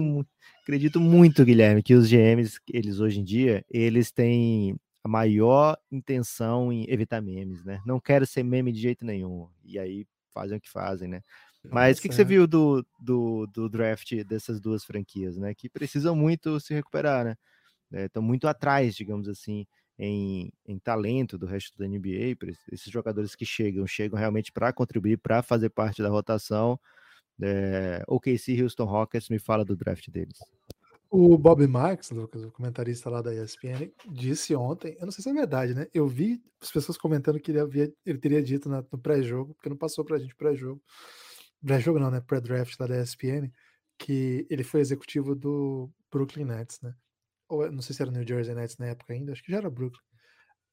[0.62, 6.72] acredito muito, Guilherme, que os GMs, eles hoje em dia, eles têm a maior intenção
[6.72, 7.80] em evitar memes, né?
[7.86, 9.48] Não quero ser meme de jeito nenhum.
[9.64, 11.22] E aí fazem o que fazem, né?
[11.64, 15.54] Mas o que, que, você viu do, do, do, draft dessas duas franquias, né?
[15.54, 17.36] Que precisam muito se recuperar, né?
[18.04, 19.66] Estão é, muito atrás, digamos assim,
[19.98, 22.36] em, em talento do resto da NBA.
[22.72, 26.80] Esses jogadores que chegam, chegam realmente para contribuir, para fazer parte da rotação.
[27.42, 30.38] É, OKC Houston Rockets me fala do draft deles.
[31.10, 35.28] O Bob Marks, Lucas, o comentarista lá da ESPN, disse ontem, eu não sei se
[35.30, 35.88] é verdade, né?
[35.92, 39.68] Eu vi as pessoas comentando que ele, havia, ele teria dito na, no pré-jogo, porque
[39.68, 40.80] não passou pra gente pré-jogo.
[41.64, 42.20] Pré-jogo não, né?
[42.20, 43.50] Pré-draft lá da ESPN,
[43.98, 46.94] que ele foi executivo do Brooklyn Nets, né?
[47.48, 49.70] ou não sei se era New Jersey Nets na época ainda, acho que já era
[49.70, 50.00] Brooklyn.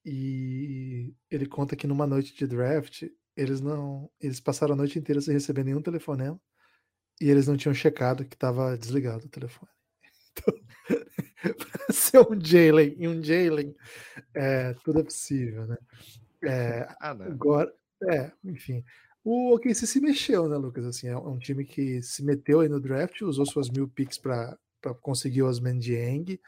[0.06, 3.04] E ele conta que numa noite de draft,
[3.36, 6.39] eles não, eles passaram a noite inteira sem receber nenhum telefonema
[7.21, 9.71] e eles não tinham checado que estava desligado o telefone.
[11.41, 13.76] Para ser um Jalen e um Jalen,
[14.34, 15.78] é, tudo é possível, né?
[16.43, 17.71] É, ah, agora,
[18.10, 18.84] é, enfim.
[19.23, 20.86] O OKC se mexeu, né, Lucas?
[20.86, 24.58] Assim, é um time que se meteu aí no draft, usou suas mil picks para
[24.82, 26.39] para conseguir o Osman Dieng.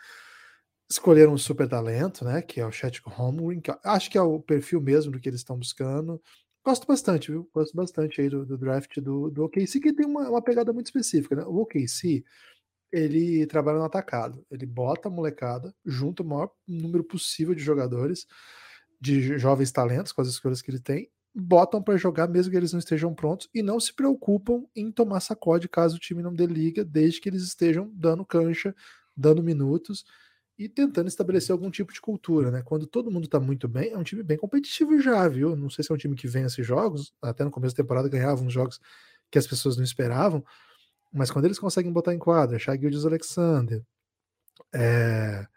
[0.89, 2.41] Escolheram um super talento, né?
[2.41, 5.41] Que é o Chet Holmgren, que acho que é o perfil mesmo do que eles
[5.41, 6.21] estão buscando.
[6.65, 7.49] Gosto bastante, viu?
[7.53, 10.87] Gosto bastante aí do, do draft do, do OKC, que tem uma, uma pegada muito
[10.87, 11.43] específica, né?
[11.43, 12.23] O OKC,
[12.91, 14.45] ele trabalha no atacado.
[14.49, 18.25] Ele bota a molecada, junta o maior número possível de jogadores,
[18.99, 22.73] de jovens talentos, com as escolhas que ele tem, botam para jogar mesmo que eles
[22.73, 26.45] não estejam prontos e não se preocupam em tomar sacode caso o time não dê
[26.45, 28.75] liga, desde que eles estejam dando cancha,
[29.15, 30.03] dando minutos
[30.57, 32.61] e tentando estabelecer algum tipo de cultura, né?
[32.61, 35.55] Quando todo mundo tá muito bem, é um time bem competitivo já, viu?
[35.55, 38.43] Não sei se é um time que vence jogos, até no começo da temporada ganhava
[38.43, 38.79] uns jogos
[39.31, 40.43] que as pessoas não esperavam,
[41.11, 43.83] mas quando eles conseguem botar em quadra, Shagildes Alexander,
[44.73, 45.47] é,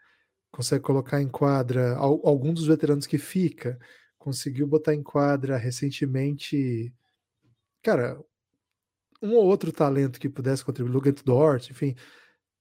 [0.51, 3.79] consegue colocar em quadra algum dos veteranos que fica,
[4.17, 6.93] conseguiu botar em quadra recentemente,
[7.81, 8.19] cara,
[9.21, 11.95] um ou outro talento que pudesse contribuir, Lugant Dort, enfim,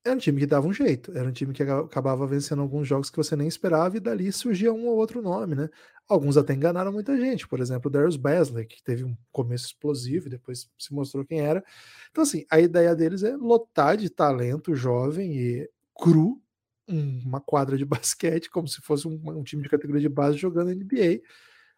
[0.04, 3.08] era um time que dava um jeito, era um time que acabava vencendo alguns jogos
[3.08, 5.68] que você nem esperava e dali surgia um ou outro nome, né?
[6.08, 10.26] Alguns até enganaram muita gente, por exemplo, o Darius Basley, que teve um começo explosivo
[10.26, 11.64] e depois se mostrou quem era.
[12.10, 16.40] Então, assim, a ideia deles é lotar de talento jovem e cru
[16.88, 20.70] uma quadra de basquete, como se fosse um, um time de categoria de base jogando
[20.70, 21.22] NBA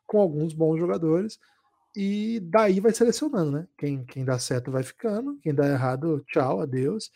[0.07, 1.39] com alguns bons jogadores.
[1.97, 3.69] E daí vai selecionando, né?
[3.79, 7.11] Quem, quem dá certo vai ficando, quem dá errado, tchau, adeus.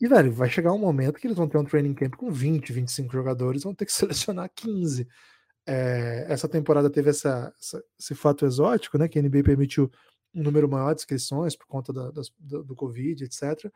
[0.00, 2.72] E, velho, vai chegar um momento que eles vão ter um training camp com 20,
[2.72, 5.06] 25 jogadores, vão ter que selecionar 15.
[5.66, 9.08] É, essa temporada teve essa, essa, esse fato exótico, né?
[9.08, 9.90] Que a NBA permitiu
[10.34, 13.70] um número maior de inscrições por conta da, das, do, do Covid, etc.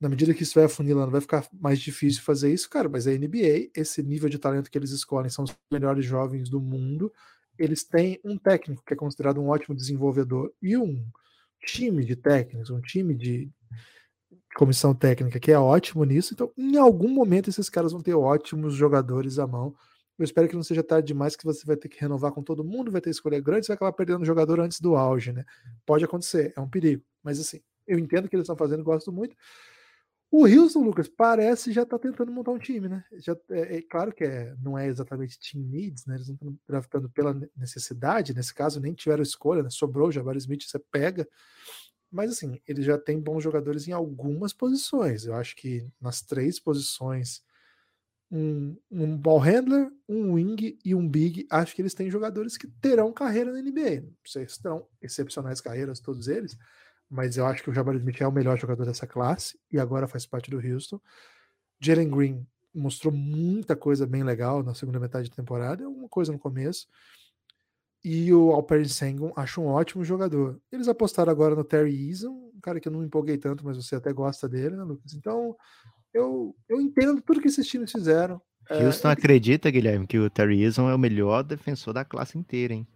[0.00, 2.88] Na medida que isso vai afunilando, vai ficar mais difícil fazer isso, cara.
[2.88, 6.60] Mas a NBA, esse nível de talento que eles escolhem, são os melhores jovens do
[6.60, 7.12] mundo
[7.58, 11.04] eles têm um técnico que é considerado um ótimo desenvolvedor e um
[11.64, 13.50] time de técnicos, um time de
[14.56, 16.34] comissão técnica que é ótimo nisso.
[16.34, 19.74] Então, em algum momento, esses caras vão ter ótimos jogadores à mão
[20.18, 22.64] Eu espero que não seja tarde demais, que você vai ter que renovar com todo
[22.64, 25.44] mundo, vai ter escolha grande, você vai acabar perdendo o jogador antes do auge, né?
[25.84, 27.02] Pode acontecer, é um perigo.
[27.22, 29.36] Mas assim, eu entendo que eles estão fazendo, gosto muito.
[30.36, 33.04] O Houston, Lucas, parece já tá tentando montar um time, né?
[33.18, 36.16] Já, é, é claro que é, não é exatamente team needs, né?
[36.16, 39.70] Eles não estão draftando pela necessidade, nesse caso nem tiveram escolha, né?
[39.70, 41.24] Sobrou o Jabari Smith, você pega.
[42.14, 45.26] Mas assim, ele já tem bons jogadores em algumas posições.
[45.26, 47.42] Eu acho que nas três posições
[48.30, 51.44] um, um ball handler, um wing e um big.
[51.50, 54.02] Acho que eles têm jogadores que terão carreira na NBA.
[54.02, 56.56] Não sei se terão excepcionais carreiras, todos eles,
[57.10, 60.06] mas eu acho que o Jabari Smith é o melhor jogador dessa classe e agora
[60.06, 61.00] faz parte do Houston.
[61.80, 66.38] Jalen Green mostrou muita coisa bem legal na segunda metade da temporada, alguma coisa no
[66.38, 66.86] começo.
[68.04, 70.60] E o Alper Sengun acho um ótimo jogador.
[70.70, 73.78] Eles apostaram agora no Terry Eason, um cara que eu não me empolguei tanto, mas
[73.78, 75.14] você até gosta dele, né, Lucas?
[75.14, 75.56] Então,
[76.12, 78.42] eu, eu entendo tudo que esses times fizeram.
[78.68, 82.36] É, Houston é, acredita, Guilherme, que o Terry Eason é o melhor defensor da classe
[82.36, 82.86] inteira, hein?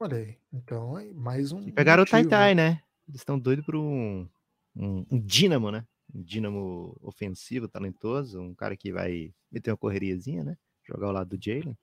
[0.00, 1.60] Olha aí, então é mais um.
[1.62, 2.82] E pegaram motivo, o Tai Tai, né?
[3.08, 4.28] Eles estão doidos por um,
[4.74, 5.86] um, um dínamo, né?
[6.12, 10.56] Um dínamo ofensivo, talentoso, um cara que vai meter uma correriazinha, né?
[10.82, 11.76] Jogar ao lado do Jalen.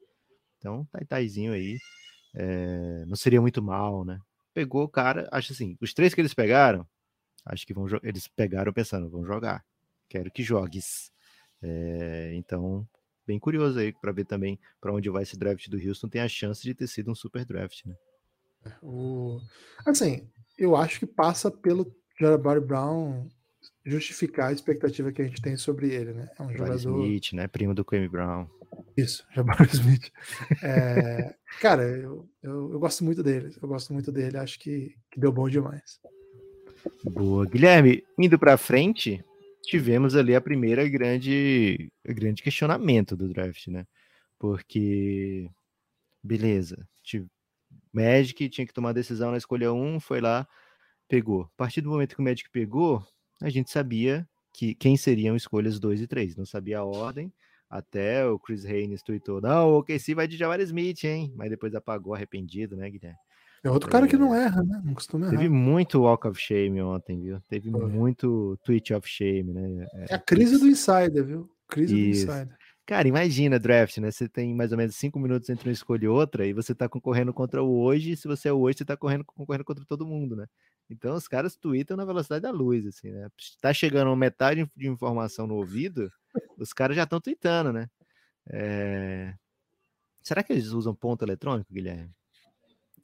[0.58, 1.78] Então, Tai Taizinho aí.
[2.34, 4.20] É, não seria muito mal, né?
[4.54, 6.86] Pegou o cara, acho assim, os três que eles pegaram,
[7.46, 9.64] acho que vão eles pegaram pensando, vão jogar
[10.12, 11.10] quero que jogues.
[11.64, 12.86] É, então,
[13.26, 16.10] bem curioso aí para ver também para onde vai esse draft do Houston.
[16.10, 17.96] Tem a chance de ter sido um super draft, né?
[18.66, 19.40] É, o...
[19.86, 23.30] Assim, eu acho que passa pelo Jabari Brown
[23.86, 26.30] justificar a expectativa que a gente tem sobre ele, né?
[26.38, 27.04] É um Jabari jogador.
[27.06, 27.48] Smith, né?
[27.48, 28.48] Primo do Kwame Brown.
[28.96, 30.12] Isso, Jabari Smith.
[30.64, 31.36] É...
[31.60, 33.56] cara, eu, eu, eu, gosto muito dele.
[33.62, 34.38] Eu gosto muito dele.
[34.38, 36.00] Acho que, que deu bom demais.
[37.04, 37.46] Boa.
[37.46, 39.24] Guilherme, indo para frente,
[39.64, 43.86] tivemos ali a primeira grande, grande questionamento do draft, né?
[44.40, 45.50] Porque,
[46.24, 46.88] beleza,
[47.94, 50.48] Magic tinha que tomar decisão na escolha 1, foi lá,
[51.08, 51.44] pegou.
[51.44, 53.06] A partir do momento que o Magic pegou,
[53.42, 57.32] a gente sabia que quem seriam escolhas 2 e 3, não sabia a ordem,
[57.70, 61.34] até o Chris Haynes tweetou, não, o OKC vai de Jawar Smith, hein?
[61.36, 63.18] Mas depois apagou arrependido, né, Guilherme?
[63.64, 64.46] É outro cara que não é.
[64.46, 64.82] erra, né?
[64.84, 65.38] Não costuma errar.
[65.38, 67.40] Teve muito walk of shame ontem, viu?
[67.48, 67.88] Teve Foi.
[67.88, 69.88] muito tweet of shame, né?
[70.10, 71.50] É, a crise do insider, viu?
[71.68, 72.26] Crise Isso.
[72.26, 72.58] do insider.
[72.86, 74.12] Cara, imagina draft, né?
[74.12, 76.90] Você tem mais ou menos cinco minutos entre uma escolha e outra, e você tá
[76.90, 79.86] concorrendo contra o hoje, e se você é o hoje, você tá correndo, concorrendo contra
[79.86, 80.46] todo mundo, né?
[80.90, 83.30] Então os caras tweetam na velocidade da luz, assim, né?
[83.62, 86.12] Tá chegando uma metade de informação no ouvido,
[86.58, 87.88] os caras já estão tweetando, né?
[88.50, 89.34] É...
[90.22, 92.12] Será que eles usam ponto eletrônico, Guilherme?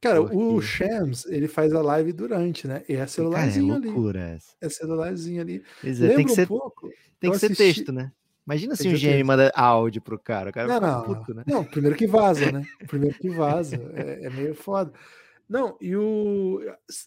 [0.01, 0.35] Cara, Porque...
[0.35, 2.83] o Shams, ele faz a live durante, né?
[2.87, 4.35] E é celularzinho Cara, é loucura ali.
[4.35, 4.55] Essa.
[4.61, 5.63] É celularzinho ali.
[5.83, 6.15] Exato.
[6.15, 8.11] Tem que ser, um pouco, tem que ser texto, né?
[8.47, 10.51] Imagina se um GM manda áudio pro cara.
[10.51, 11.43] O cara não, não, puto, né?
[11.45, 12.63] Não, primeiro que vaza, né?
[12.87, 13.75] Primeiro que vaza.
[13.93, 14.93] É, é, meio foda.
[15.49, 16.61] Não, e o,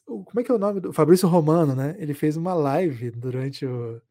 [0.06, 0.92] o, Como é que é o nome do.
[0.92, 1.96] Fabrício Romano, né?
[1.98, 4.02] Ele fez uma live durante o,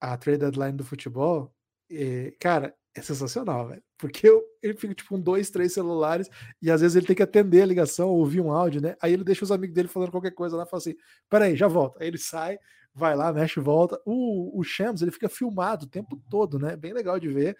[0.00, 1.54] a trade deadline do futebol.
[1.90, 3.82] E, cara, é sensacional, velho.
[3.98, 6.28] Porque eu, ele fica tipo com dois, três celulares
[6.60, 8.96] e às vezes ele tem que atender a ligação, ouvir um áudio, né?
[9.02, 10.94] Aí ele deixa os amigos dele falando qualquer coisa lá e fala assim:
[11.28, 12.02] peraí, já volta.
[12.02, 12.58] Aí ele sai,
[12.96, 14.00] vai lá, mexe e volta.
[14.04, 16.74] O, o Shams, ele fica filmado o tempo todo, né?
[16.74, 17.56] Bem legal de ver.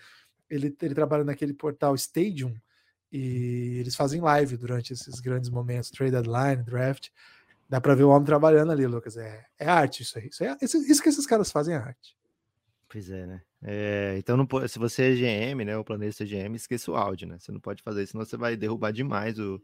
[0.49, 2.55] Ele, ele trabalha naquele portal Stadium
[3.13, 7.09] e eles fazem live durante esses grandes momentos, trade deadline, draft.
[7.69, 9.17] Dá para ver o homem trabalhando ali, Lucas.
[9.17, 10.29] É, é arte isso aí.
[10.29, 12.17] Isso, é, isso, que esses caras fazem é arte.
[12.89, 13.43] Pois é, né?
[13.63, 17.27] É, então, não pode, se você é GM, né, o planejista GM, esqueça o áudio,
[17.27, 17.37] né?
[17.39, 19.61] Você não pode fazer isso, senão você vai derrubar demais o.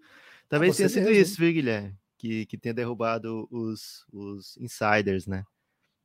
[0.48, 1.22] Talvez tenha sido mesmo.
[1.22, 1.96] isso, viu, Guilherme?
[2.18, 5.44] Que, que tenha derrubado os, os insiders, né?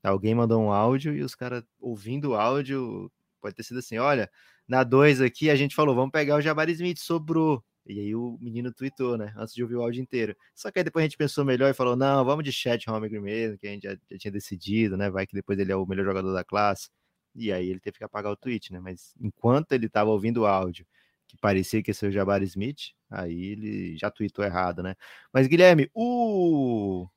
[0.09, 4.29] Alguém mandou um áudio e os caras ouvindo o áudio, pode ter sido assim: olha,
[4.67, 7.63] na 2 aqui a gente falou, vamos pegar o Jabari Smith, sobrou.
[7.85, 9.33] E aí o menino tweetou, né?
[9.37, 10.35] Antes de ouvir o áudio inteiro.
[10.53, 13.21] Só que aí depois a gente pensou melhor e falou: não, vamos de chat Holmgren
[13.21, 15.09] mesmo, que a gente já, já tinha decidido, né?
[15.09, 16.89] Vai que depois ele é o melhor jogador da classe
[17.37, 18.79] e aí ele teve que apagar o tweet, né?
[18.79, 20.85] Mas enquanto ele estava ouvindo o áudio,
[21.27, 24.95] que parecia que ia ser o Jabari Smith, aí ele já tweetou errado, né?
[25.31, 27.07] Mas Guilherme, o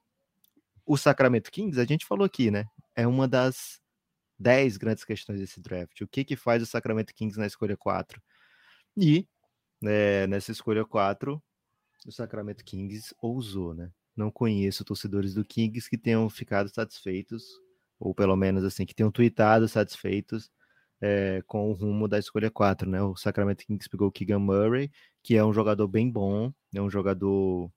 [0.91, 2.67] o Sacramento Kings, a gente falou aqui, né?
[2.97, 3.81] É uma das
[4.41, 6.01] 10 grandes questões desse draft.
[6.01, 8.21] O que que faz o Sacramento Kings na escolha 4?
[8.97, 9.29] E
[9.81, 11.41] né, nessa escolha 4,
[12.05, 13.93] o Sacramento Kings ousou, né?
[14.17, 17.45] Não conheço torcedores do Kings que tenham ficado satisfeitos
[18.01, 20.51] ou pelo menos assim, que tenham tweetado satisfeitos
[21.01, 23.01] é, com o rumo da escolha 4, né?
[23.01, 24.91] O Sacramento Kings pegou o Keegan Murray,
[25.23, 27.71] que é um jogador bem bom, é um jogador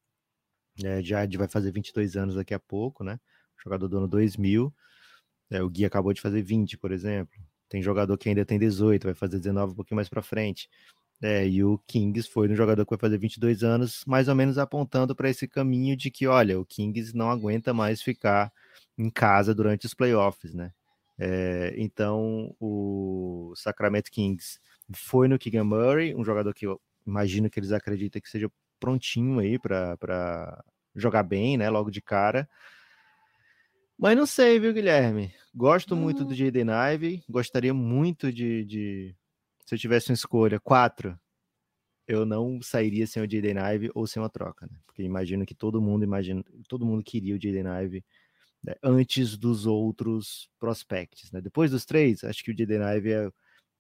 [0.84, 3.20] é, já vai fazer 22 anos daqui a pouco, né?
[3.64, 4.74] Jogador do ano 2000.
[5.50, 7.34] É, o Gui acabou de fazer 20, por exemplo.
[7.70, 10.70] Tem jogador que ainda tem 18, vai fazer 19 um pouquinho mais para frente.
[11.22, 14.58] É, e o Kings foi um jogador que vai fazer 22 anos, mais ou menos
[14.58, 18.52] apontando para esse caminho de que, olha, o Kings não aguenta mais ficar
[18.98, 20.74] em casa durante os playoffs, né?
[21.18, 24.60] É, então, o Sacramento Kings
[24.94, 28.52] foi no Keegan Murray, um jogador que eu imagino que eles acreditam que seja
[28.84, 30.62] prontinho aí para
[30.94, 31.70] jogar bem, né?
[31.70, 32.50] Logo de cara.
[33.98, 35.34] Mas não sei, viu, Guilherme?
[35.56, 36.00] Gosto hum.
[36.00, 39.16] muito do Jaden Ive, gostaria muito de, de
[39.66, 41.18] se eu tivesse uma escolha, quatro,
[42.06, 44.78] eu não sairia sem o Jaden Ive ou sem uma troca, né?
[44.86, 48.04] Porque imagino que todo mundo imagina, todo mundo queria o Jaden Ive
[48.62, 48.76] né?
[48.84, 51.40] antes dos outros prospects, né?
[51.40, 53.32] Depois dos três, acho que o Jaden Ive é,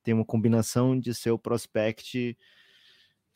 [0.02, 2.38] tem uma combinação de ser o prospect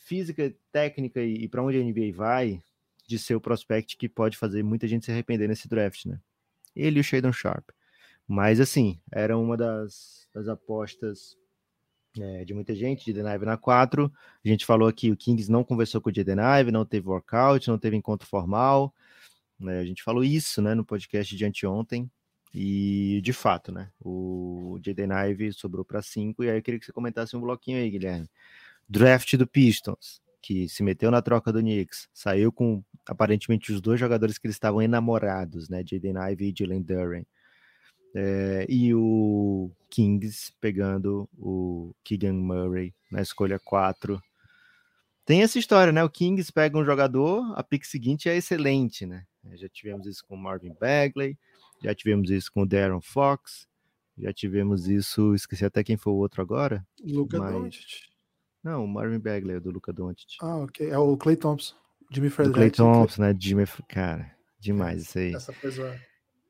[0.07, 2.61] física, técnica e, e para onde a NBA vai,
[3.05, 6.19] de ser o prospect que pode fazer muita gente se arrepender nesse draft, né?
[6.75, 7.69] Ele e o Shadon Sharp.
[8.27, 11.37] Mas assim, era uma das, das apostas
[12.17, 14.11] é, de muita gente, de Denaive na 4.
[14.43, 17.77] A gente falou aqui, o Kings não conversou com o Denaive, não teve workout, não
[17.77, 18.93] teve encontro formal.
[19.59, 19.79] Né?
[19.79, 22.09] A gente falou isso né, no podcast de anteontem.
[22.53, 23.91] E de fato, né?
[23.99, 26.43] O Jaden Ive sobrou para 5.
[26.43, 28.27] E aí eu queria que você comentasse um bloquinho aí, Guilherme.
[28.87, 33.99] Draft do Pistons, que se meteu na troca do Knicks, saiu com aparentemente os dois
[33.99, 35.83] jogadores que eles estavam enamorados, né?
[35.85, 37.25] Jaden Ive e Jalen Duren.
[38.15, 44.21] É, e o Kings pegando o Keegan Murray na escolha 4.
[45.25, 46.03] Tem essa história, né?
[46.03, 49.25] O Kings pega um jogador, a pick seguinte é excelente, né?
[49.55, 51.37] Já tivemos isso com o Marvin Bagley,
[51.83, 53.67] já tivemos isso com o Darren Fox,
[54.17, 56.85] já tivemos isso, esqueci até quem foi o outro agora.
[57.03, 57.51] Luca mas...
[57.51, 58.16] Doncic.
[58.63, 60.37] Não, o Marvin Bagley, é do Luca Doncic.
[60.41, 60.89] Ah, ok.
[60.89, 61.75] É o Clay Thompson.
[62.11, 62.57] Jimmy Frederick.
[62.57, 63.35] Clay Thompson, né?
[63.37, 65.33] Jimmy, cara, demais isso aí.
[65.33, 65.99] Essa coisa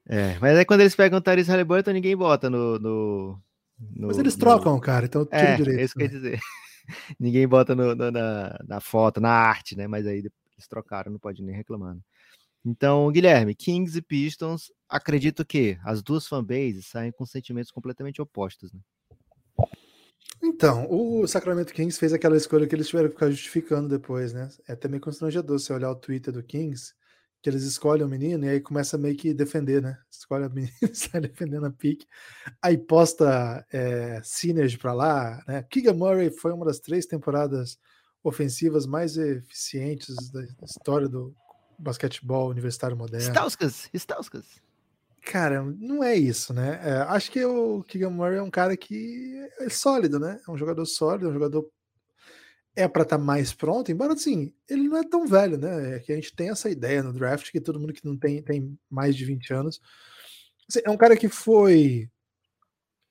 [0.09, 3.41] é, mas aí quando eles pegam o Tyrese Halliburton, ninguém bota no, no,
[3.77, 4.81] no Mas eles trocam, no...
[4.81, 5.79] cara, então tira é, direito.
[5.79, 6.39] É isso que eu dizer.
[7.19, 9.85] ninguém bota no, no, na, na foto, na arte, né?
[9.85, 11.93] Mas aí eles trocaram, não pode nem reclamar.
[11.93, 12.01] Né?
[12.65, 18.71] Então, Guilherme, Kings e Pistons, acredito que as duas fanbases saem com sentimentos completamente opostos,
[18.71, 18.79] né?
[20.41, 24.49] Então, o Sacramento Kings fez aquela escolha que eles tiveram que ficar justificando depois, né?
[24.67, 26.93] É até meio constrangedor você olhar o Twitter do Kings
[27.41, 29.97] que eles escolhem o menino e aí começa meio que defender, né?
[30.09, 32.05] Escolhe a menina e sai defendendo a pique.
[32.61, 35.63] Aí posta é, Synergy pra lá, né?
[35.63, 37.79] Keegan Murray foi uma das três temporadas
[38.23, 41.33] ofensivas mais eficientes da história do
[41.79, 43.27] basquetebol universitário moderno.
[43.27, 44.66] Stauskas, Stauskas.
[45.29, 46.79] Cara, não é isso, né?
[46.81, 50.39] É, acho que o Keegan Murray é um cara que é sólido, né?
[50.47, 51.69] É um jogador sólido, é um jogador
[52.73, 55.95] é para estar tá mais pronto, embora assim, ele não é tão velho, né?
[55.95, 58.41] É que a gente tem essa ideia no draft que todo mundo que não tem,
[58.41, 59.81] tem mais de 20 anos.
[60.69, 62.09] Assim, é um cara que foi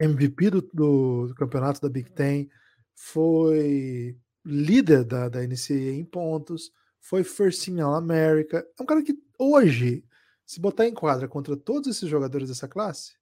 [0.00, 2.48] MVP do, do, do, campeonato da Big Ten,
[2.94, 8.66] foi líder da, da NCAA em pontos, foi first team All America.
[8.78, 10.02] É um cara que hoje,
[10.46, 13.14] se botar em quadra contra todos esses jogadores dessa classe,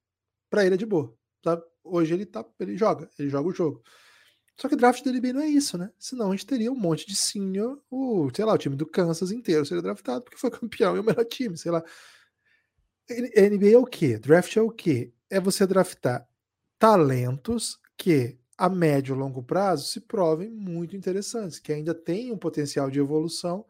[0.50, 1.16] para ele é de boa.
[1.42, 1.60] Tá?
[1.82, 3.82] Hoje ele tá, ele joga, ele joga o jogo.
[4.56, 5.90] Só que draft da NBA não é isso, né?
[5.98, 9.32] Senão a gente teria um monte de senior, o, sei lá, o time do Kansas
[9.32, 11.82] inteiro seria draftado porque foi campeão e o melhor time, sei lá.
[13.10, 14.18] NBA é o quê?
[14.18, 15.12] Draft é o quê?
[15.28, 16.26] É você draftar
[16.78, 22.38] talentos que a médio e longo prazo se provem muito interessantes, que ainda têm um
[22.38, 23.66] potencial de evolução.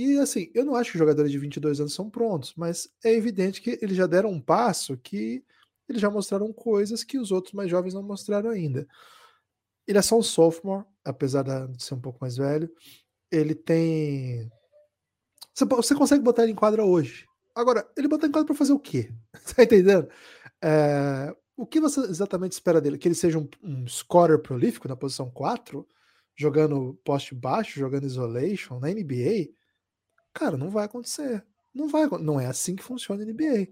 [0.00, 3.60] E assim, eu não acho que jogadores de 22 anos são prontos, mas é evidente
[3.60, 5.44] que eles já deram um passo que
[5.86, 8.88] eles já mostraram coisas que os outros mais jovens não mostraram ainda.
[9.86, 12.72] Ele é só um sophomore, apesar de ser um pouco mais velho.
[13.30, 14.50] Ele tem.
[15.52, 17.26] Você, você consegue botar ele em quadra hoje.
[17.54, 19.12] Agora, ele botar em quadra para fazer o quê?
[19.54, 20.08] tá entendendo?
[20.62, 21.36] É...
[21.58, 22.96] O que você exatamente espera dele?
[22.96, 25.86] Que ele seja um, um scorer prolífico na posição 4,
[26.34, 29.59] jogando poste baixo, jogando isolation na NBA?
[30.32, 31.44] Cara, não vai acontecer.
[31.74, 33.68] Não vai, não é assim que funciona a NBA.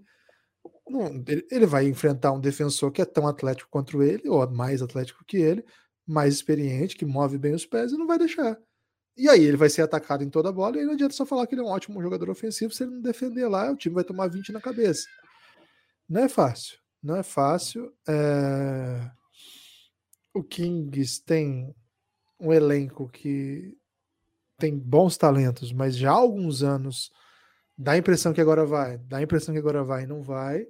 [0.87, 5.23] Não, ele, vai enfrentar um defensor que é tão atlético quanto ele, ou mais atlético
[5.25, 5.63] que ele,
[6.05, 8.57] mais experiente, que move bem os pés e não vai deixar.
[9.15, 11.45] E aí ele vai ser atacado em toda a bola e não adianta só falar
[11.45, 14.03] que ele é um ótimo jogador ofensivo se ele não defender lá, o time vai
[14.03, 15.07] tomar 20 na cabeça.
[16.07, 16.79] Não é fácil.
[17.03, 17.93] Não é fácil.
[18.07, 19.11] É...
[20.33, 21.75] O Kings tem
[22.39, 23.77] um elenco que
[24.59, 27.11] tem bons talentos, mas já há alguns anos
[27.77, 30.67] dá a impressão que agora vai, dá a impressão que agora vai e não vai.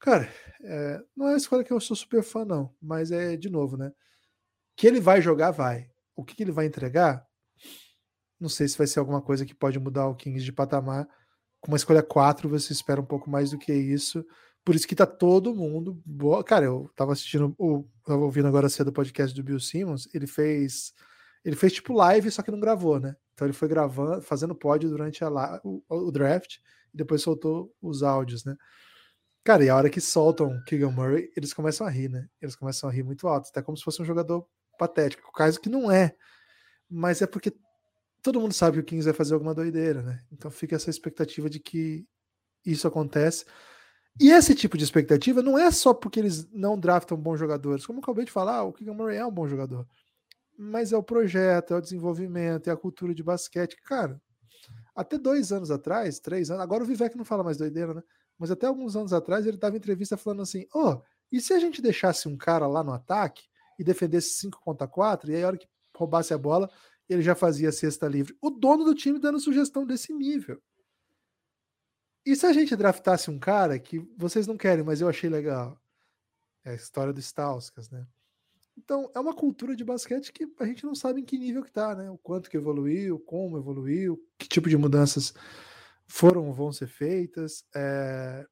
[0.00, 0.28] Cara,
[0.62, 1.00] é...
[1.16, 3.92] não é a escola que eu sou super fã, não, mas é de novo, né?
[4.76, 5.90] Que ele vai jogar, vai.
[6.14, 7.26] O que, que ele vai entregar?
[8.38, 11.08] Não sei se vai ser alguma coisa que pode mudar o Kings de patamar.
[11.60, 14.24] Com uma escolha 4, você espera um pouco mais do que isso.
[14.64, 16.02] Por isso que tá todo mundo.
[16.04, 16.42] Boa.
[16.44, 20.08] Cara, eu tava assistindo, o, tava ouvindo agora cedo o podcast do Bill Simmons.
[20.12, 20.92] Ele fez.
[21.46, 23.14] Ele fez tipo live, só que não gravou, né?
[23.32, 26.56] Então ele foi gravando, fazendo pod durante a, o, o, draft
[26.92, 28.56] e depois soltou os áudios, né?
[29.44, 32.26] Cara, e a hora que soltam Keegan Murray, eles começam a rir, né?
[32.42, 34.44] Eles começam a rir muito alto, até como se fosse um jogador
[34.76, 36.16] patético, caso que não é.
[36.90, 37.54] Mas é porque
[38.24, 40.24] todo mundo sabe que o Kings vai fazer alguma doideira, né?
[40.32, 42.04] Então fica essa expectativa de que
[42.64, 43.44] isso acontece.
[44.20, 47.86] E esse tipo de expectativa não é só porque eles não draftam bons jogadores.
[47.86, 49.86] Como eu acabei de falar, o Keegan Murray é um bom jogador
[50.58, 53.76] mas é o projeto, é o desenvolvimento, é a cultura de basquete.
[53.82, 54.20] Cara,
[54.94, 58.02] até dois anos atrás, três anos, agora o Vivek não fala mais doideira, né?
[58.38, 61.58] Mas até alguns anos atrás ele dava entrevista falando assim: ó, oh, e se a
[61.58, 63.44] gente deixasse um cara lá no ataque
[63.78, 66.70] e defendesse 5 contra 4, e aí a hora que roubasse a bola,
[67.08, 68.36] ele já fazia cesta livre?
[68.40, 70.60] O dono do time dando sugestão desse nível.
[72.24, 75.80] E se a gente draftasse um cara que vocês não querem, mas eu achei legal?
[76.64, 78.04] É a história do Stauskas, né?
[78.86, 81.72] Então, é uma cultura de basquete que a gente não sabe em que nível que
[81.72, 82.08] tá, né?
[82.08, 85.34] O quanto que evoluiu, como evoluiu, que tipo de mudanças
[86.06, 87.64] foram vão ser feitas.
[87.74, 88.46] É...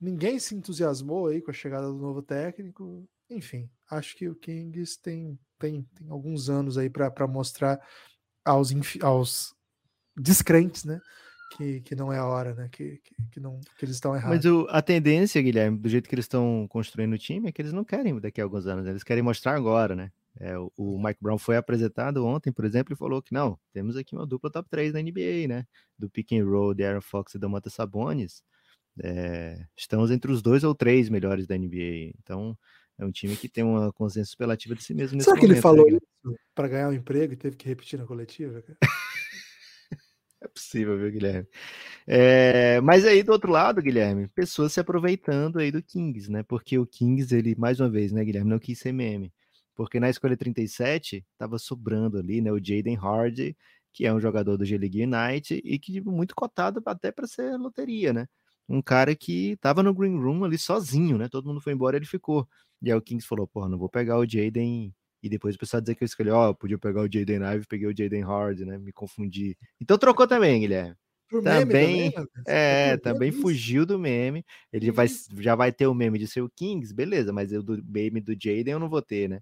[0.00, 3.06] Ninguém se entusiasmou aí com a chegada do novo técnico.
[3.28, 7.78] Enfim, acho que o Kings tem, tem, tem alguns anos aí para mostrar
[8.42, 8.70] aos,
[9.02, 9.54] aos
[10.16, 10.98] descrentes, né?
[11.50, 12.68] Que, que não é a hora, né?
[12.70, 14.36] Que, que, que não, que eles estão errados.
[14.36, 17.62] Mas o, a tendência, Guilherme, do jeito que eles estão construindo o time, é que
[17.62, 18.90] eles não querem daqui a alguns anos, né?
[18.90, 20.10] eles querem mostrar agora, né?
[20.38, 23.96] É, o, o, Mike Brown foi apresentado ontem, por exemplo, e falou que não, temos
[23.96, 25.66] aqui uma dupla top 3 da NBA, né?
[25.98, 28.42] Do pick and roll de Aaron Fox e da Mata Sabonis.
[29.02, 32.12] É, estamos entre os dois ou três melhores da NBA.
[32.22, 32.56] Então,
[32.98, 35.20] é um time que tem uma consciência superlativa de si mesmo.
[35.22, 35.98] Será que ele falou né?
[35.98, 38.62] isso para ganhar um emprego e teve que repetir na coletiva?
[40.46, 41.48] É possível, viu, Guilherme?
[42.06, 46.44] É, mas aí do outro lado, Guilherme, pessoas se aproveitando aí do Kings, né?
[46.44, 49.32] Porque o Kings, ele, mais uma vez, né, Guilherme, não quis ser meme.
[49.74, 53.56] Porque na escolha 37 tava sobrando ali, né, o Jaden Hardy,
[53.92, 58.12] que é um jogador do G-League United e que muito cotado até para ser loteria,
[58.12, 58.28] né?
[58.68, 61.28] Um cara que tava no green room ali sozinho, né?
[61.28, 62.48] Todo mundo foi embora, ele ficou.
[62.82, 64.94] E aí o Kings falou: "Porra, não vou pegar o Jaden
[65.26, 67.66] e depois o pessoal dizer que eu escolhi, ó, oh, podia pegar o Jaden Ive,
[67.66, 68.78] peguei o Jaden Hard, né?
[68.78, 69.56] Me confundi.
[69.80, 70.94] Então trocou também, Guilherme.
[71.28, 74.44] Por também, também é, também fugiu do meme.
[74.72, 75.08] Ele vai,
[75.40, 78.32] já vai ter o meme de ser o Kings, beleza, mas o do meme do
[78.32, 79.40] Jaden eu não vou ter, né?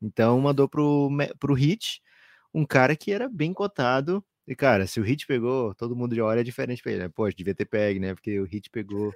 [0.00, 2.00] Então mandou pro, pro Hit,
[2.54, 4.24] um cara que era bem cotado.
[4.48, 7.08] E, cara, se o Hit pegou, todo mundo de olha é diferente pra ele, né?
[7.08, 8.14] Poxa, devia ter pego, né?
[8.14, 9.12] Porque o Hit pegou.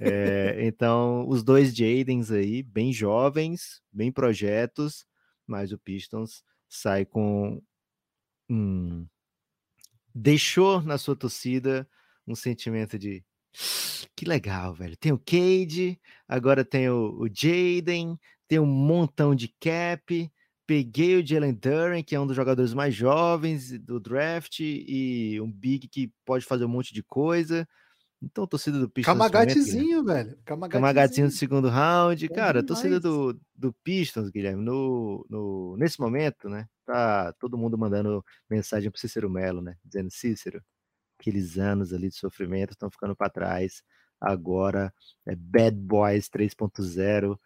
[0.00, 5.06] é, então, os dois Jadens aí, bem jovens, bem projetos,
[5.52, 7.62] mas o Pistons sai com
[10.14, 11.86] deixou na sua torcida
[12.26, 13.22] um sentimento de
[14.16, 14.96] que legal, velho.
[14.96, 20.30] Tem o Cade, agora tem o, o Jaden, tem um montão de cap.
[20.66, 25.50] Peguei o Jalen Duran, que é um dos jogadores mais jovens do draft, e um
[25.50, 27.68] big que pode fazer um monte de coisa.
[28.22, 29.12] Então, torcida do Pistons.
[29.12, 30.38] Camagatezinho, velho.
[30.44, 32.28] Camagatezinho do segundo round.
[32.28, 32.66] Bom Cara, demais.
[32.66, 36.68] torcida do, do Pistons, Guilherme, no, no, nesse momento, né?
[36.86, 39.76] Tá todo mundo mandando mensagem pro Cícero Melo, né?
[39.84, 40.62] Dizendo, Cícero,
[41.18, 43.82] aqueles anos ali de sofrimento estão ficando para trás.
[44.20, 44.94] Agora
[45.26, 47.36] é Bad Boys 3.0.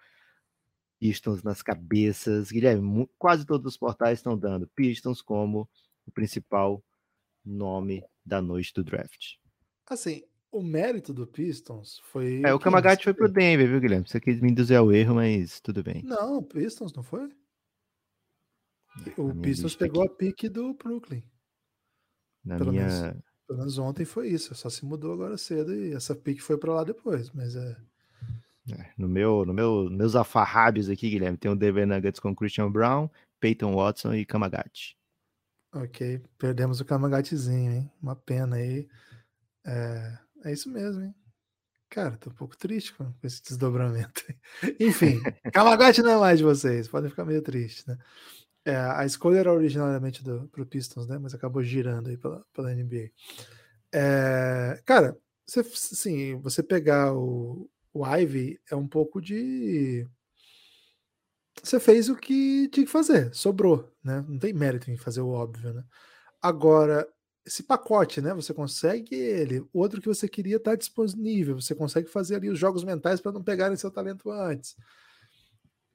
[0.99, 2.51] Pistons nas cabeças.
[2.51, 5.69] Guilherme, quase todos os portais estão dando Pistons como
[6.07, 6.85] o principal
[7.43, 9.37] nome da noite do draft.
[9.89, 10.23] Assim,
[10.57, 12.43] o mérito do Pistons foi.
[12.45, 14.09] É, o Kamagati foi pro Denver, viu, Guilherme?
[14.09, 16.03] Você quis me induzir ao erro, mas tudo bem.
[16.03, 17.29] Não, o Pistons não foi?
[19.07, 20.13] É, o Pistons pegou aqui.
[20.13, 21.23] a pique do Brooklyn.
[22.45, 22.87] Na pelo minha.
[22.87, 24.55] Menos, pelo menos ontem foi isso.
[24.55, 27.77] Só se mudou agora cedo e essa pique foi para lá depois, mas é.
[28.73, 28.93] é.
[28.97, 33.11] no meu, no meu, meus afarrábios aqui, Guilherme, tem o Denver Nuggets com Christian Brown,
[33.39, 34.97] Peyton Watson e Kamagati.
[35.75, 37.93] Ok, perdemos o Kamagatizinho, hein?
[38.01, 38.89] Uma pena aí.
[39.67, 41.15] É, é isso mesmo, hein?
[41.89, 44.23] Cara, tô um pouco triste com esse desdobramento.
[44.81, 45.21] Enfim,
[45.53, 47.97] Kamaguchi não é mais de vocês, podem ficar meio tristes, né?
[48.65, 51.19] É, a escolha era originalmente do, pro Pistons, né?
[51.19, 53.11] Mas acabou girando aí pela, pela NBA.
[53.95, 55.17] É, cara,
[55.47, 60.07] você, sim, você pegar o, o Ivy é um pouco de.
[61.63, 64.25] Você fez o que tinha que fazer, sobrou, né?
[64.29, 65.85] Não tem mérito em fazer o óbvio, né?
[66.43, 67.09] Agora,
[67.47, 68.35] esse pacote, né?
[68.35, 69.65] Você consegue ele.
[69.73, 71.61] Outro que você queria está disponível.
[71.61, 74.77] Você consegue fazer ali os jogos mentais para não pegarem seu talento antes.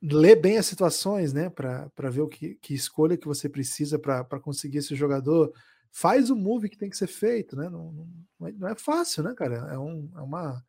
[0.02, 1.50] Ler bem as situações, né?
[1.50, 5.54] Para ver o que, que escolha que você precisa para conseguir esse jogador.
[5.92, 7.70] Faz o move que tem que ser feito, né?
[7.70, 7.92] Não,
[8.40, 9.56] não, é, não é fácil, né, cara?
[9.74, 10.64] É um, é, uma,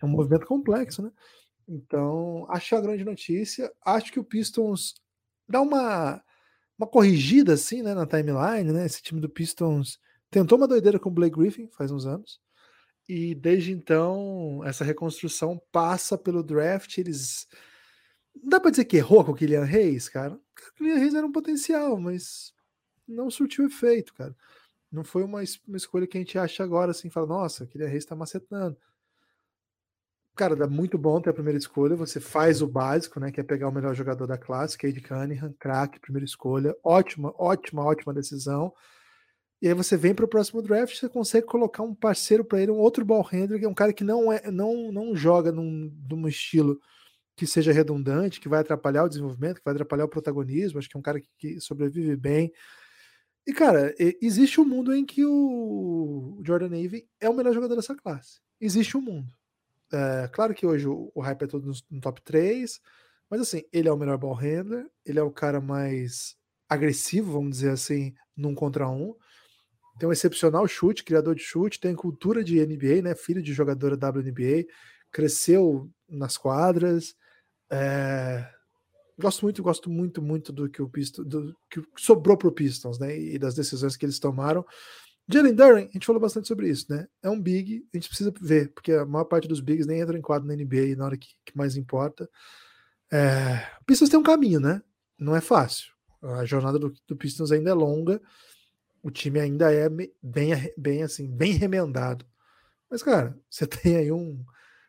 [0.00, 1.10] é um movimento complexo, né?
[1.66, 3.72] Então, acho a grande notícia.
[3.84, 4.94] Acho que o Pistons
[5.48, 6.22] dá uma
[6.78, 8.86] uma corrigida assim, né, na timeline, né?
[8.86, 9.98] Esse time do Pistons
[10.30, 12.40] tentou uma doideira com o Blake Griffin faz uns anos.
[13.08, 16.98] E desde então, essa reconstrução passa pelo draft.
[16.98, 17.46] Eles.
[18.34, 20.34] Não dá pra dizer que errou com o Kylian Reis, cara.
[20.34, 22.52] O Kylian Reis era um potencial, mas
[23.06, 24.36] não surtiu efeito, cara.
[24.92, 27.88] Não foi uma, uma escolha que a gente acha agora, assim, fala, nossa, o Kylian
[27.88, 28.76] Reis tá macetando.
[30.36, 31.96] Cara, dá muito bom ter a primeira escolha.
[31.96, 33.32] Você faz o básico, né?
[33.32, 36.76] Que é pegar o melhor jogador da classe, Cade Cunningham, craque, primeira escolha.
[36.84, 38.72] Ótima, ótima, ótima decisão.
[39.60, 42.70] E aí você vem para o próximo draft, você consegue colocar um parceiro para ele,
[42.70, 45.92] um outro ball handler, que é um cara que não é, não, não joga num,
[46.08, 46.80] num estilo
[47.34, 50.78] que seja redundante, que vai atrapalhar o desenvolvimento, que vai atrapalhar o protagonismo.
[50.78, 52.52] Acho que é um cara que, que sobrevive bem.
[53.46, 57.94] E, cara, existe um mundo em que o Jordan Navy é o melhor jogador dessa
[57.94, 58.40] classe.
[58.60, 59.32] Existe um mundo.
[59.90, 62.80] É, claro que hoje o, o hype é todo no, no, top 3,
[63.30, 66.36] mas assim, ele é o melhor ball handler, ele é o cara mais
[66.68, 69.14] agressivo, vamos dizer assim, num contra um.
[69.98, 73.14] Tem um excepcional chute, criador de chute, tem cultura de NBA, né?
[73.14, 74.66] Filho de jogadora WNBA,
[75.10, 77.14] cresceu nas quadras.
[77.70, 78.48] É,
[79.18, 83.18] gosto muito, gosto muito, muito do que o Pistons, do que sobrou pro Pistons, né?
[83.18, 84.64] E das decisões que eles tomaram.
[85.30, 87.06] Jalen Duren, a gente falou bastante sobre isso, né?
[87.22, 90.16] É um big, a gente precisa ver, porque a maior parte dos bigs nem entra
[90.16, 92.28] em quadro na NBA na hora que, que mais importa.
[93.12, 94.82] É, o Pistons tem um caminho, né?
[95.18, 95.92] Não é fácil.
[96.22, 98.20] A jornada do, do Pistons ainda é longa.
[99.08, 100.12] O time ainda é bem,
[100.76, 102.26] bem assim, bem remendado.
[102.90, 104.44] Mas, cara, você tem aí um.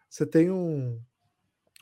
[0.10, 1.02] Você tem um,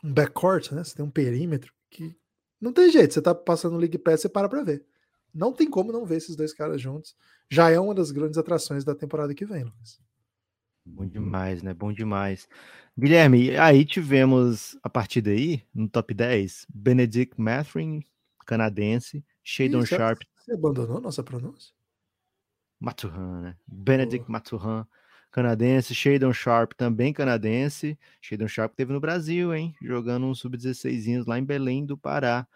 [0.04, 0.84] um backcourt, né?
[0.84, 2.16] Você tem um perímetro que
[2.62, 3.12] não tem jeito.
[3.12, 4.86] Você tá passando no League Pass, você para pra ver.
[5.34, 7.16] Não tem como não ver esses dois caras juntos.
[7.50, 10.00] Já é uma das grandes atrações da temporada que vem, Lucas.
[10.86, 11.74] Bom demais, né?
[11.74, 12.48] Bom demais.
[12.96, 18.04] Guilherme, aí tivemos a partir daí, no top 10, Benedict Mathurin,
[18.46, 20.22] canadense, Shadon Sharp.
[20.38, 21.77] Você abandonou nossa pronúncia?
[22.80, 23.56] Maturan, né?
[23.68, 24.32] Benedict oh.
[24.32, 24.88] Maturan,
[25.32, 25.94] canadense.
[25.94, 27.98] Shadon Sharp, também canadense.
[28.22, 29.76] Shadon Sharp teve no Brasil, hein?
[29.82, 32.48] Jogando um sub-16 lá em Belém do Pará.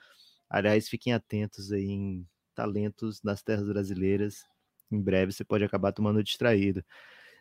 [0.49, 4.45] Aliás, fiquem atentos aí em talentos nas terras brasileiras.
[4.91, 6.83] Em breve você pode acabar tomando distraído.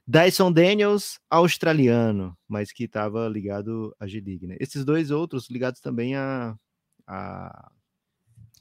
[0.07, 4.47] Dyson Daniels, australiano, mas que estava ligado à G-League.
[4.47, 4.57] Né?
[4.59, 6.57] Esses dois outros ligados também a,
[7.07, 7.71] a,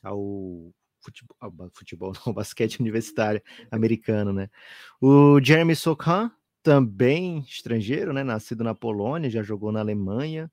[0.04, 0.72] ao
[1.02, 3.42] futebol, ao futebol não, basquete universitário
[3.72, 4.34] americano.
[4.34, 4.50] Né?
[5.02, 6.32] O Jeremy Sokan,
[6.62, 8.24] também estrangeiro, né?
[8.24, 10.52] nascido na Polônia, já jogou na Alemanha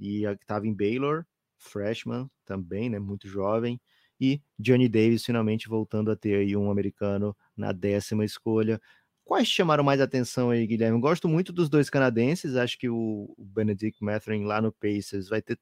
[0.00, 1.24] e estava em Baylor,
[1.58, 2.98] freshman também, né?
[2.98, 3.80] muito jovem
[4.22, 8.80] e Johnny Davis finalmente voltando a ter aí um americano na décima escolha.
[9.24, 11.00] Quais chamaram mais atenção aí, Guilherme?
[11.00, 15.58] Gosto muito dos dois canadenses, acho que o Benedict Mathurin lá no Pacers vai ter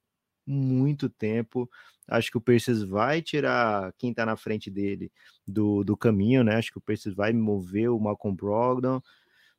[0.47, 1.71] muito tempo.
[2.09, 5.13] Acho que o Pacers vai tirar quem está na frente dele
[5.47, 6.57] do, do caminho, né?
[6.57, 9.01] Acho que o Pacers vai mover o Malcolm Brogdon.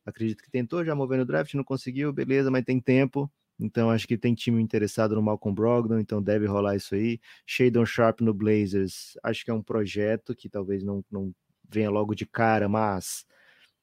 [0.04, 3.30] Acredito que tentou já mover no draft, não conseguiu, beleza, mas tem tempo.
[3.58, 7.20] Então acho que tem time interessado no Malcolm Brogdon, então deve rolar isso aí.
[7.46, 11.32] Shadon Sharp no Blazers, acho que é um projeto que talvez não, não
[11.68, 13.24] venha logo de cara, mas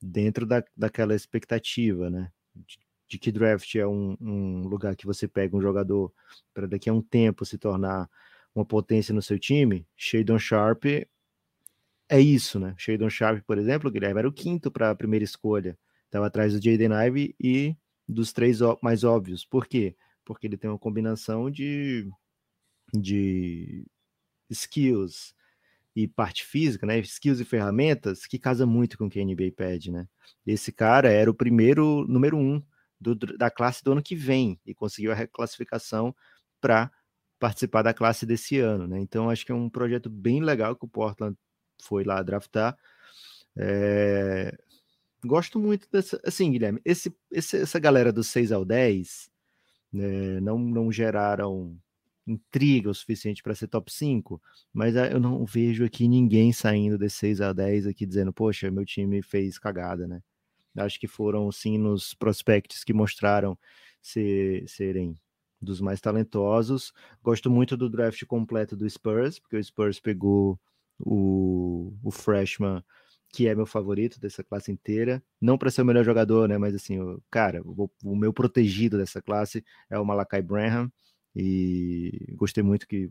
[0.02, 2.32] dentro da, daquela expectativa, né?
[3.10, 6.14] De, que draft é um, um, lugar que você pega um jogador
[6.54, 8.10] para daqui a um tempo se tornar
[8.54, 10.86] uma potência no seu time, Shadon Sharp
[12.08, 12.74] é isso, né?
[12.78, 15.78] Shadon Sharp, por exemplo, Guilherme, era o quinto para a primeira escolha.
[16.06, 17.76] Estava atrás do Jaden Ive e
[18.08, 19.46] dos três mais óbvios.
[19.46, 19.96] Por quê?
[20.26, 22.10] Porque ele tem uma combinação de,
[22.92, 23.86] de
[24.50, 25.36] skills
[25.96, 26.98] e parte física, né?
[27.00, 30.08] Skills e ferramentas que casa muito com o que a NBA pede, né?
[30.46, 32.62] Esse cara era o primeiro número um
[33.00, 36.16] do, da classe do ano que vem e conseguiu a reclassificação
[36.62, 36.92] para
[37.40, 39.00] participar da classe desse ano, né?
[39.00, 41.38] Então acho que é um projeto bem legal que o Portland
[41.82, 42.78] foi lá draftar.
[43.58, 44.58] É,
[45.26, 46.20] Gosto muito dessa.
[46.26, 49.30] Assim, Guilherme, esse, esse, essa galera dos 6 ao 10
[49.92, 51.78] né, não, não geraram
[52.28, 54.42] intriga o suficiente para ser top 5,
[54.72, 58.70] mas ah, eu não vejo aqui ninguém saindo de 6 a 10 aqui dizendo, poxa,
[58.72, 60.22] meu time fez cagada, né?
[60.80, 63.58] Acho que foram sim nos prospects que mostraram
[64.02, 65.16] ser, serem
[65.62, 66.94] dos mais talentosos.
[67.22, 70.60] Gosto muito do draft completo do Spurs, porque o Spurs pegou
[71.00, 72.84] o, o freshman
[73.32, 75.24] que é meu favorito dessa classe inteira.
[75.40, 76.58] Não para ser o melhor jogador, né?
[76.58, 80.92] Mas assim, o, cara, o, o, meu protegido dessa classe é o Malakai Branham.
[81.36, 83.10] E gostei muito que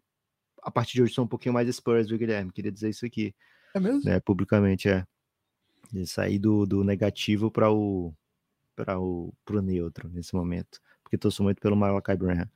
[0.63, 2.53] a partir de hoje sou um pouquinho mais Spurs, viu, Guilherme?
[2.53, 3.35] Queria dizer isso aqui.
[3.75, 4.03] É mesmo?
[4.05, 5.07] Né, publicamente, é.
[5.91, 8.13] De sair do, do negativo para o
[8.77, 10.81] para o pro neutro nesse momento.
[11.03, 12.49] porque torço muito pelo Malachi Branham.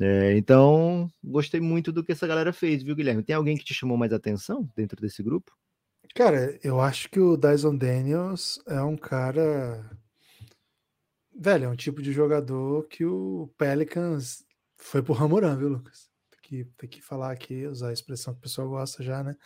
[0.00, 3.22] É, então, gostei muito do que essa galera fez, viu, Guilherme?
[3.24, 5.52] Tem alguém que te chamou mais atenção dentro desse grupo?
[6.14, 9.90] Cara, eu acho que o Dyson Daniels é um cara.
[11.36, 14.44] Velho, é um tipo de jogador que o Pelicans
[14.76, 16.08] foi pro Ramoran, viu, Lucas?
[16.30, 19.36] Tem que, tem que falar aqui, usar a expressão que o pessoal gosta já, né?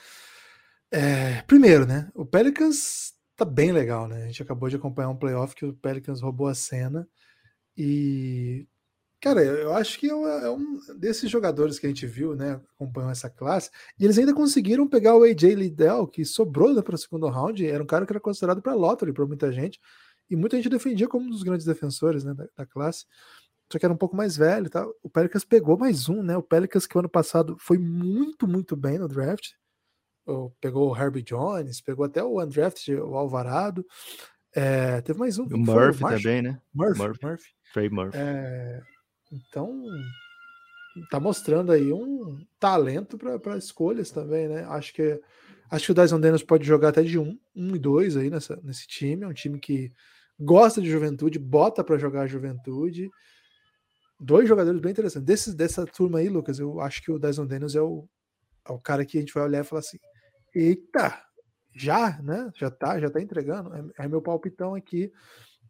[0.90, 2.10] É, primeiro, né?
[2.14, 3.14] O Pelicans
[3.44, 4.24] tá bem legal, né?
[4.24, 7.08] A gente acabou de acompanhar um playoff que o Pelicans roubou a cena
[7.76, 8.66] e
[9.22, 12.60] Cara, eu acho que é, é um desses jogadores que a gente viu, né?
[12.74, 16.98] Acompanhou essa classe, e eles ainda conseguiram pegar o AJ Liddell, que sobrou para o
[16.98, 19.80] segundo round, era um cara que era considerado para lottery para muita gente,
[20.28, 23.06] e muita gente defendia como um dos grandes defensores né, da, da, classe,
[23.70, 24.84] só que era um pouco mais velho tá?
[25.04, 26.36] O Pelicans pegou mais um, né?
[26.36, 29.52] O Pelicans que o ano passado foi muito, muito bem no draft,
[30.60, 33.84] pegou o Herbie Jones, pegou até o undraft, o Alvarado,
[34.54, 35.44] é, teve mais um.
[35.44, 36.60] O Murphy também, né?
[36.74, 36.98] Murphy.
[37.00, 37.26] Murphy.
[37.26, 37.48] Murphy.
[37.72, 38.18] Trey Murphy.
[38.18, 38.82] É,
[39.32, 39.82] então,
[41.10, 44.64] tá mostrando aí um talento para escolhas também, né?
[44.64, 45.20] Acho que
[45.70, 48.60] acho que o Dyson Daniels pode jogar até de um, um e dois aí nessa,
[48.62, 49.24] nesse time.
[49.24, 49.90] É um time que
[50.38, 53.08] gosta de juventude, bota para jogar a juventude.
[54.20, 55.26] Dois jogadores bem interessantes.
[55.26, 58.06] Desses, dessa turma aí, Lucas, eu acho que o Dyson Daniels é o,
[58.68, 59.98] é o cara que a gente vai olhar e falar assim:
[60.54, 61.22] eita,
[61.74, 62.50] já, né?
[62.54, 63.74] Já tá, já tá entregando.
[63.74, 65.12] É, é meu palpitão aqui.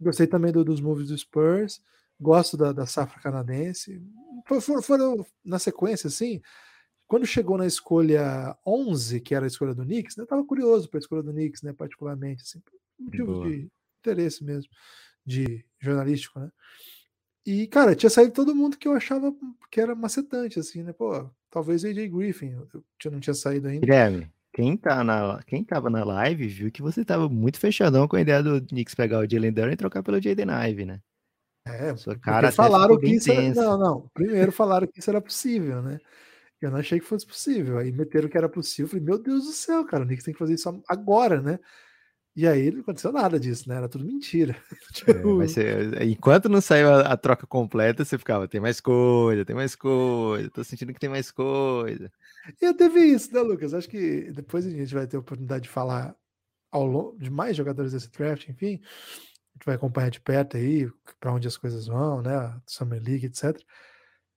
[0.00, 1.80] Gostei também do, dos moves do Spurs
[2.22, 4.00] gosto da, da safra canadense.
[4.46, 6.40] Foram, foram, na sequência, assim,
[7.06, 10.88] quando chegou na escolha 11, que era a escolha do Knicks, né, eu estava curioso
[10.88, 12.72] para a escolha do Knicks, né, particularmente, assim, por
[13.04, 13.50] motivo Boa.
[13.50, 13.68] de
[14.00, 14.70] interesse mesmo,
[15.26, 16.50] de jornalístico, né.
[17.44, 19.34] E, cara, tinha saído todo mundo que eu achava
[19.68, 22.56] que era macetante, assim, né, pô, talvez AJ Griffin,
[23.04, 23.84] eu não tinha saído ainda.
[23.84, 28.16] Guilherme, quem, tá na, quem tava na live viu que você tava muito fechadão com
[28.16, 31.00] a ideia do Knicks pegar o Jalen Duran e trocar pelo Jaden Ive, né?
[31.66, 34.10] É, Sua cara falaram que isso era, não, não.
[34.12, 35.98] Primeiro falaram que isso era possível, né?
[36.60, 37.78] Eu não achei que fosse possível.
[37.78, 38.88] Aí meteram que era possível.
[38.88, 41.58] Falei, meu Deus do céu, cara, o Knicks tem que fazer isso agora, né?
[42.34, 43.76] E aí não aconteceu nada disso, né?
[43.76, 44.56] Era tudo mentira.
[45.06, 49.56] É, você, enquanto não saiu a, a, troca completa, você ficava, tem mais coisa, tem
[49.56, 52.10] mais coisa, tô sentindo que tem mais coisa.
[52.60, 53.74] E teve isso, né, Lucas?
[53.74, 56.14] Acho que depois a gente vai ter a oportunidade de falar
[56.70, 58.80] ao longo de mais jogadores desse draft, enfim
[59.62, 62.60] gente vai acompanhar de perto aí para onde as coisas vão, né?
[62.66, 63.60] Summer League, etc.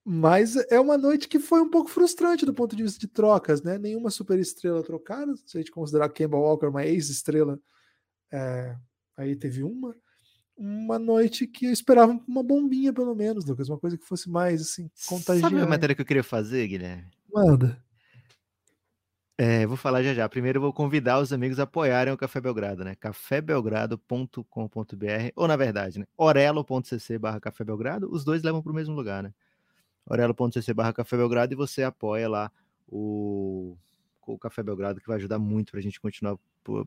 [0.04, 3.62] Mas é uma noite que foi um pouco frustrante do ponto de vista de trocas,
[3.64, 3.78] né?
[3.78, 5.36] Nenhuma super estrela trocada.
[5.46, 7.60] Se a gente considerar Kemba Walker uma ex-estrela,
[8.32, 8.76] é,
[9.18, 9.96] aí teve uma.
[10.58, 13.68] Uma noite que eu esperava uma bombinha, pelo menos, Lucas.
[13.68, 15.54] Uma coisa que fosse mais assim, contagiante.
[15.54, 17.12] Sabe a matéria que eu queria fazer, Guilherme?
[17.30, 17.84] Manda.
[19.38, 20.30] É, vou falar já já.
[20.30, 22.96] Primeiro vou convidar os amigos a apoiarem o Café Belgrado, né?
[22.96, 26.06] cafébelgrado.com.br ou na verdade, né?
[26.18, 29.34] orelo.cc barra Café Belgrado, os dois levam para o mesmo lugar, né?
[30.06, 32.50] orelo.cc barra Café Belgrado e você apoia lá
[32.88, 33.76] o,
[34.26, 36.38] o Café Belgrado, que vai ajudar muito para a gente continuar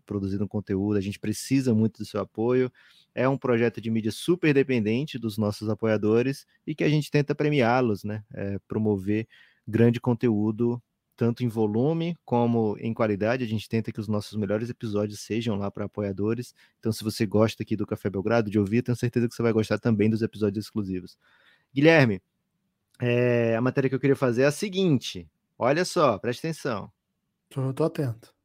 [0.04, 0.96] produzindo conteúdo.
[0.96, 2.70] A gente precisa muito do seu apoio.
[3.14, 7.34] É um projeto de mídia super dependente dos nossos apoiadores e que a gente tenta
[7.34, 8.22] premiá-los, né?
[8.32, 9.26] É, promover
[9.66, 10.82] grande conteúdo
[11.18, 13.42] tanto em volume como em qualidade.
[13.42, 16.54] A gente tenta que os nossos melhores episódios sejam lá para apoiadores.
[16.78, 19.52] Então, se você gosta aqui do Café Belgrado, de ouvir, tenho certeza que você vai
[19.52, 21.18] gostar também dos episódios exclusivos.
[21.74, 22.22] Guilherme,
[23.00, 25.28] é, a matéria que eu queria fazer é a seguinte.
[25.58, 26.88] Olha só, preste atenção.
[27.50, 28.37] Tô atento.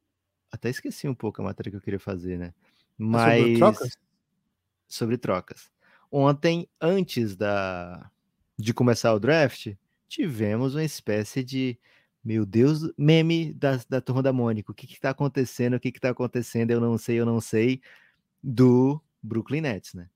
[0.54, 2.54] Até esqueci um pouco a matéria que eu queria fazer, né?
[2.96, 3.34] Mas.
[3.34, 3.98] É sobre trocas?
[4.86, 5.70] Sobre trocas.
[6.10, 8.10] Ontem, antes da
[8.56, 9.74] de começar o draft,
[10.08, 11.76] tivemos uma espécie de
[12.24, 14.70] meu Deus, meme da, da turma da Mônica.
[14.70, 15.74] O que está acontecendo?
[15.74, 16.70] O que está acontecendo?
[16.70, 17.82] Eu não sei, eu não sei.
[18.42, 20.08] Do Brooklyn Nets, né?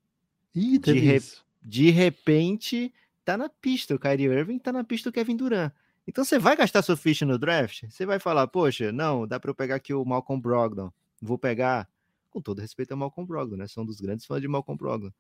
[0.55, 1.23] Ih, de, re,
[1.61, 5.73] de repente, tá na pista o Kyrie Irving, tá na pista o Kevin Durant.
[6.09, 7.85] Então você vai gastar sua ficha no draft?
[7.87, 10.91] Você vai falar, poxa, não, dá para eu pegar aqui o Malcolm Brogdon.
[11.21, 11.87] Vou pegar,
[12.31, 13.67] com todo respeito ao Malcolm Brogdon, né?
[13.69, 15.13] São dos grandes fãs de Malcolm Brogdon.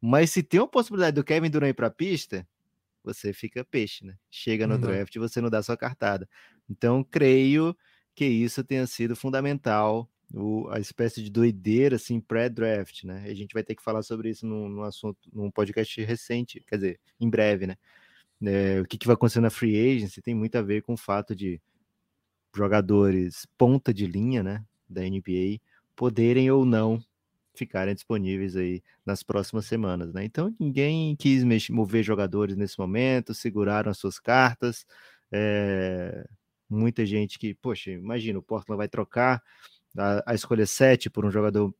[0.00, 2.44] Mas se tem uma possibilidade do Kevin Durant ir para a pista,
[3.04, 4.16] você fica peixe, né?
[4.28, 4.80] Chega no uhum.
[4.80, 6.28] draft e você não dá sua cartada.
[6.68, 7.76] Então, creio
[8.12, 13.24] que isso tenha sido fundamental, o, a espécie de doideira, assim, pré-draft, né?
[13.28, 16.74] A gente vai ter que falar sobre isso num, num, assunto, num podcast recente, quer
[16.74, 17.76] dizer, em breve, né?
[18.46, 20.96] É, o que, que vai acontecer na free agency tem muito a ver com o
[20.96, 21.60] fato de
[22.54, 25.60] jogadores ponta de linha, né, da NBA,
[25.96, 27.02] poderem ou não
[27.54, 30.24] ficarem disponíveis aí nas próximas semanas, né?
[30.24, 34.84] Então ninguém quis mexer, mover jogadores nesse momento, seguraram as suas cartas.
[35.30, 36.26] É,
[36.68, 39.40] muita gente que, poxa, imagina, o Portland vai trocar
[39.96, 41.72] a, a escolha 7 por um jogador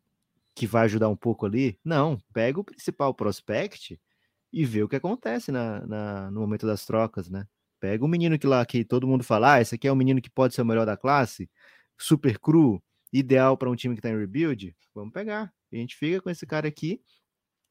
[0.55, 1.79] que vai ajudar um pouco ali.
[1.85, 3.99] Não, pega o principal prospect
[4.55, 7.45] e ver o que acontece na, na, no momento das trocas, né?
[7.81, 10.23] Pega o menino que lá que todo mundo fala, ah, esse aqui é o menino
[10.23, 11.51] que pode ser o melhor da classe,
[11.99, 12.81] super cru,
[13.13, 15.53] ideal para um time que está em rebuild, vamos pegar.
[15.73, 17.01] A gente fica com esse cara aqui,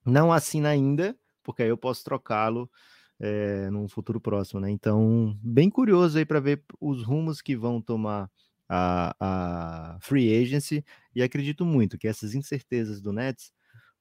[0.05, 2.69] não assina ainda, porque aí eu posso trocá-lo
[3.17, 4.69] é, num futuro próximo, né?
[4.69, 8.29] Então, bem curioso aí para ver os rumos que vão tomar
[8.67, 9.15] a,
[9.95, 10.83] a free agency
[11.15, 13.53] e acredito muito que essas incertezas do Nets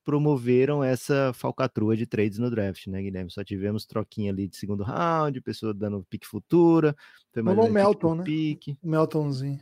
[0.05, 3.31] promoveram essa falcatrua de trades no draft, né, Guilherme?
[3.31, 6.95] Só tivemos troquinha ali de segundo round, pessoa dando pique futura,
[7.33, 8.25] foi mais um Melton, né?
[8.25, 8.77] Pique.
[8.83, 9.61] Meltonzinho.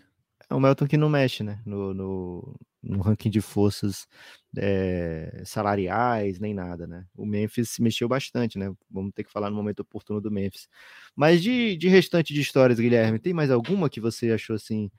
[0.48, 1.60] É um Melton que não mexe, né?
[1.64, 4.08] No, no, no ranking de forças
[4.56, 7.06] é, salariais, nem nada, né?
[7.16, 8.72] O Memphis se mexeu bastante, né?
[8.90, 10.68] Vamos ter que falar no momento oportuno do Memphis.
[11.14, 14.90] Mas de, de restante de histórias, Guilherme, tem mais alguma que você achou assim?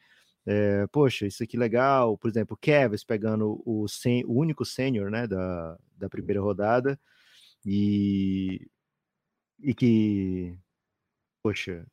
[0.46, 2.18] É, poxa, isso aqui legal.
[2.18, 7.00] Por exemplo, o Kevs pegando o, sen, o único sênior né, da, da primeira rodada
[7.66, 8.68] e,
[9.62, 10.58] e que,
[11.44, 11.86] poxa,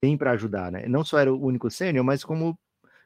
[0.00, 0.86] tem para ajudar, né?
[0.88, 2.58] Não só era o único sênior, mas como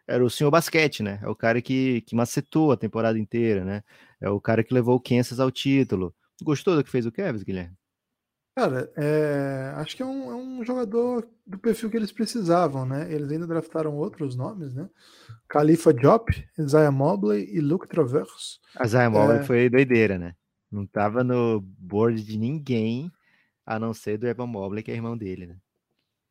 [0.08, 1.20] era o senhor basquete, né?
[1.22, 3.82] É o cara que, que macetou a temporada inteira, né?
[4.20, 6.14] É o cara que levou o Kansas ao título.
[6.42, 7.76] Gostou do que fez o Kevs, Guilherme?
[8.54, 13.10] Cara, é, acho que é um, é um, jogador do perfil que eles precisavam, né?
[13.10, 14.90] Eles ainda draftaram outros nomes, né?
[15.48, 18.60] Khalifa Diop, Isaiah Mobley e Luke Travers.
[18.84, 19.42] Isaiah Mobley é...
[19.42, 20.34] foi doideira, né?
[20.70, 23.10] Não tava no board de ninguém,
[23.64, 25.56] a não ser do Evan Mobley, que é irmão dele, né?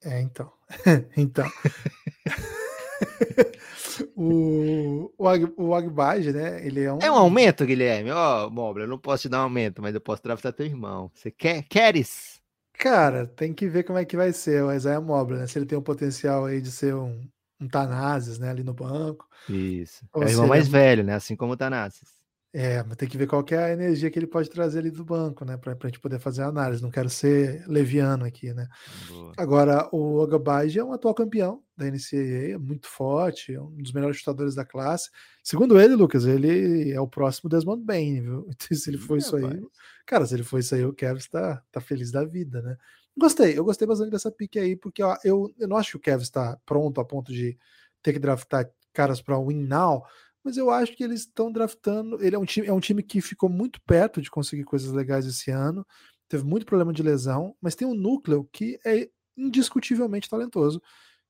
[0.04, 0.52] É, então.
[1.18, 1.46] então.
[4.16, 6.66] o, o, Ag, o Agbage, né?
[6.66, 7.00] Ele é um.
[7.02, 8.12] É um aumento, Guilherme.
[8.12, 10.66] Ó, oh, Mobile, eu não posso te dar um aumento, mas eu posso draftar teu
[10.66, 11.12] irmão.
[11.14, 11.64] Você quer?
[11.64, 12.42] Queres?
[12.74, 15.48] Cara, tem que ver como é que vai ser o Isaiah Mobile, né?
[15.48, 17.22] Se ele tem o potencial aí de ser um,
[17.60, 18.50] um Tanazes, né?
[18.50, 19.28] Ali no banco.
[19.48, 20.06] Isso.
[20.16, 21.16] é o irmão mais velho, né?
[21.16, 22.21] Assim como o Tanazes.
[22.54, 24.92] É, mas tem que ver qual que é a energia que ele pode trazer ali
[24.92, 25.56] do banco, né?
[25.56, 26.84] Para a gente poder fazer a análise.
[26.84, 28.68] Não quero ser leviano aqui, né?
[29.08, 29.32] Boa.
[29.38, 33.94] Agora, o Ogabaji é um atual campeão da NCAA, é muito forte, é um dos
[33.94, 35.10] melhores chutadores da classe.
[35.42, 38.48] Segundo ele, Lucas, ele é o próximo Desmond Bain, viu?
[38.52, 39.62] Então, se ele for isso aí,
[40.06, 42.76] cara, se ele for isso aí, o Kevin está tá feliz da vida, né?
[43.18, 46.02] Gostei, eu gostei bastante dessa pique aí, porque ó, eu, eu não acho que o
[46.02, 47.58] Kevin está pronto a ponto de
[48.04, 50.04] ter que draftar caras para win now,
[50.44, 52.24] mas eu acho que eles estão draftando.
[52.24, 55.26] Ele é um time, é um time que ficou muito perto de conseguir coisas legais
[55.26, 55.86] esse ano.
[56.28, 60.82] Teve muito problema de lesão, mas tem um núcleo que é indiscutivelmente talentoso,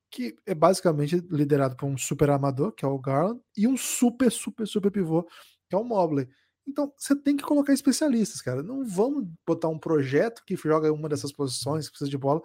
[0.10, 4.32] que é basicamente liderado por um super amador, que é o Garland, e um super,
[4.32, 5.24] super, super pivô,
[5.70, 6.28] que é o Mobley.
[6.68, 8.62] Então, você tem que colocar especialistas, cara.
[8.62, 12.42] Não vamos botar um projeto que joga uma dessas posições, que precisa de bola,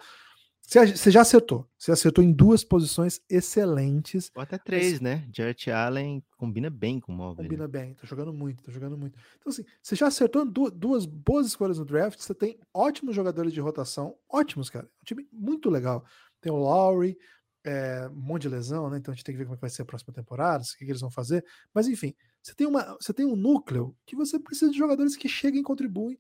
[0.67, 1.65] você já acertou.
[1.79, 4.33] Você acertou em duas posições excelentes.
[4.35, 5.01] Ou até três, mas...
[5.01, 5.29] né?
[5.33, 7.47] Jarrett Allen combina bem com o Mobley.
[7.47, 9.17] Combina bem, tá jogando muito, tá jogando muito.
[9.39, 13.61] Então, assim, você já acertou duas boas escolhas no draft, você tem ótimos jogadores de
[13.61, 14.87] rotação, ótimos, cara.
[15.01, 16.05] Um time muito legal.
[16.41, 17.17] Tem o Lowry,
[17.65, 18.99] é, um monte de lesão, né?
[18.99, 20.85] Então a gente tem que ver como é vai ser a próxima temporada, o que,
[20.85, 21.45] que eles vão fazer.
[21.73, 22.13] Mas enfim,
[22.43, 25.65] você tem, uma, você tem um núcleo que você precisa de jogadores que cheguem e
[25.65, 26.19] contribuem,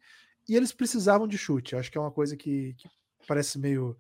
[0.48, 1.72] e eles precisavam de chute.
[1.72, 2.88] Eu acho que é uma coisa que, que
[3.26, 3.96] parece meio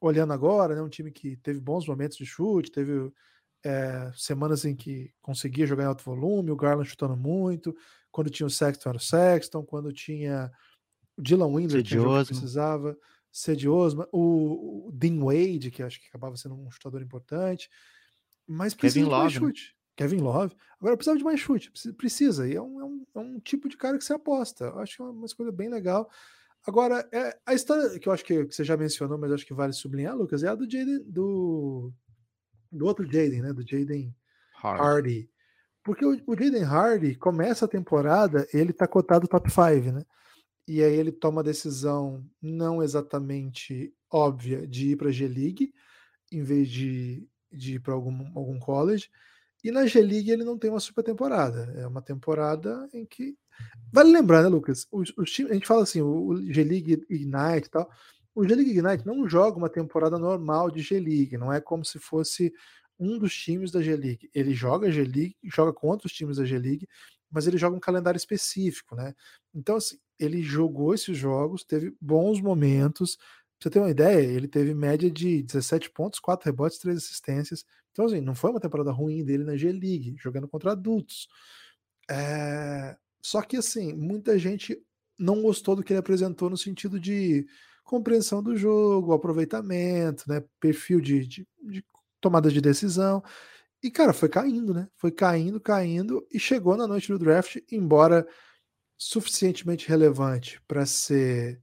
[0.00, 3.12] olhando agora, né, um time que teve bons momentos de chute, teve
[3.64, 7.76] é, semanas em que conseguia jogar em alto volume, o Garland chutando muito,
[8.10, 10.50] quando tinha o Sexton era o Sexton, quando tinha
[11.16, 12.96] o Dylan Windler que precisava,
[13.32, 17.68] Cedi Osma, o, o Dean Wade, que acho que acabava sendo um chutador importante,
[18.46, 19.46] mas precisa Kevin de mais Love, né?
[19.46, 19.68] chute.
[19.68, 19.76] Né?
[19.96, 20.54] Kevin Love.
[20.78, 23.76] Agora precisava de mais chute, precisa, e é um, é um, é um tipo de
[23.76, 24.66] cara que você aposta.
[24.66, 26.08] Eu acho que é uma escolha bem legal.
[26.66, 29.54] Agora, é, a história que eu acho que, que, você já mencionou, mas acho que
[29.54, 31.92] vale sublinhar, Lucas, é a do Jaden, do,
[32.72, 33.52] do outro Jaden, né?
[33.52, 34.14] Do Jaden
[34.52, 35.30] Hardy.
[35.84, 40.04] Porque o, o Jaden Hardy começa a temporada, ele tá cotado top 5, né?
[40.66, 45.72] E aí ele toma a decisão não exatamente óbvia de ir para a G-League,
[46.32, 49.08] em vez de, de ir para algum, algum college.
[49.66, 51.72] E na G-League ele não tem uma super temporada.
[51.76, 53.36] É uma temporada em que
[53.92, 54.86] Vale lembrar, né, Lucas?
[54.90, 57.90] Os, times, a gente fala assim, o G-League Ignite e tal.
[58.34, 62.52] O G-League Ignite não joga uma temporada normal de G-League, não é como se fosse
[62.98, 64.28] um dos times da G-League.
[64.34, 66.86] Ele joga G-League, joga contra os times da G-League,
[67.30, 69.14] mas ele joga um calendário específico, né?
[69.54, 73.16] Então, assim, ele jogou esses jogos, teve bons momentos.
[73.16, 73.24] Pra
[73.62, 77.64] você ter uma ideia, ele teve média de 17 pontos, 4 rebotes, 3 assistências.
[77.96, 81.28] Então, assim, não foi uma temporada ruim dele na G-League, jogando contra adultos.
[82.10, 82.94] É...
[83.22, 84.78] Só que, assim, muita gente
[85.18, 87.46] não gostou do que ele apresentou no sentido de
[87.82, 90.44] compreensão do jogo, aproveitamento, né?
[90.60, 91.82] Perfil de, de, de
[92.20, 93.24] tomada de decisão.
[93.82, 94.88] E, cara, foi caindo, né?
[94.96, 98.28] Foi caindo, caindo, e chegou na noite do draft, embora
[98.98, 101.62] suficientemente relevante para ser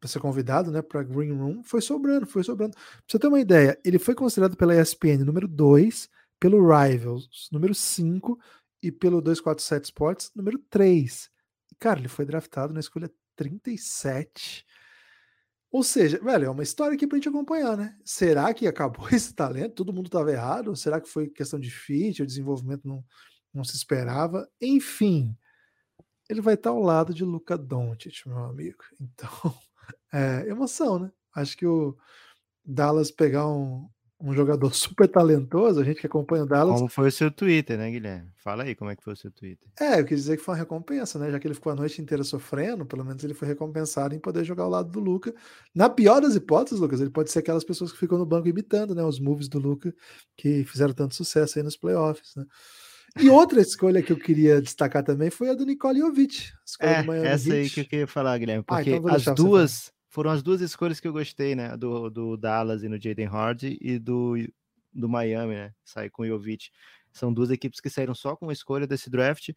[0.00, 2.74] para ser convidado, né, para Green Room, foi sobrando, foi sobrando.
[2.74, 6.08] Pra você ter uma ideia, ele foi considerado pela ESPN número 2,
[6.40, 8.38] pelo Rivals número 5
[8.82, 11.30] e pelo 247 Sports número 3.
[11.78, 14.66] Cara, ele foi draftado na escolha 37.
[15.70, 17.96] Ou seja, velho, é uma história aqui pra gente acompanhar, né?
[18.04, 19.74] Será que acabou esse talento?
[19.74, 20.74] Todo mundo estava errado?
[20.74, 23.04] Será que foi questão de fit, o desenvolvimento não,
[23.52, 24.48] não se esperava?
[24.60, 25.36] Enfim,
[26.28, 28.78] ele vai estar ao lado de Luca Doncic, meu amigo.
[29.00, 29.54] Então,
[30.12, 31.10] é emoção, né?
[31.34, 31.96] Acho que o
[32.64, 33.88] Dallas pegar um,
[34.20, 36.76] um jogador super talentoso, a gente que acompanha o Dallas.
[36.76, 38.30] Como foi o seu Twitter, né, Guilherme?
[38.36, 39.68] Fala aí como é que foi o seu Twitter.
[39.80, 41.30] É, eu quis dizer que foi uma recompensa, né?
[41.30, 44.44] Já que ele ficou a noite inteira sofrendo, pelo menos ele foi recompensado em poder
[44.44, 45.34] jogar ao lado do Luca.
[45.74, 48.94] Na pior das hipóteses, Lucas, ele pode ser aquelas pessoas que ficam no banco imitando,
[48.94, 49.02] né?
[49.02, 49.94] Os moves do Luca
[50.36, 52.44] que fizeram tanto sucesso aí nos playoffs, né?
[53.18, 56.52] E outra escolha que eu queria destacar também foi a do Nicole Jovic.
[56.80, 60.30] É, essa aí que eu queria falar, Guilherme, ah, porque ah, então as duas foram
[60.30, 61.76] as duas escolhas que eu gostei, né?
[61.76, 64.34] Do, do Dallas e no Jaden Hardy e do,
[64.92, 65.72] do Miami, né?
[65.84, 66.70] Sair com o Jovic.
[67.12, 69.50] São duas equipes que saíram só com uma escolha desse draft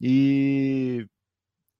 [0.00, 1.06] e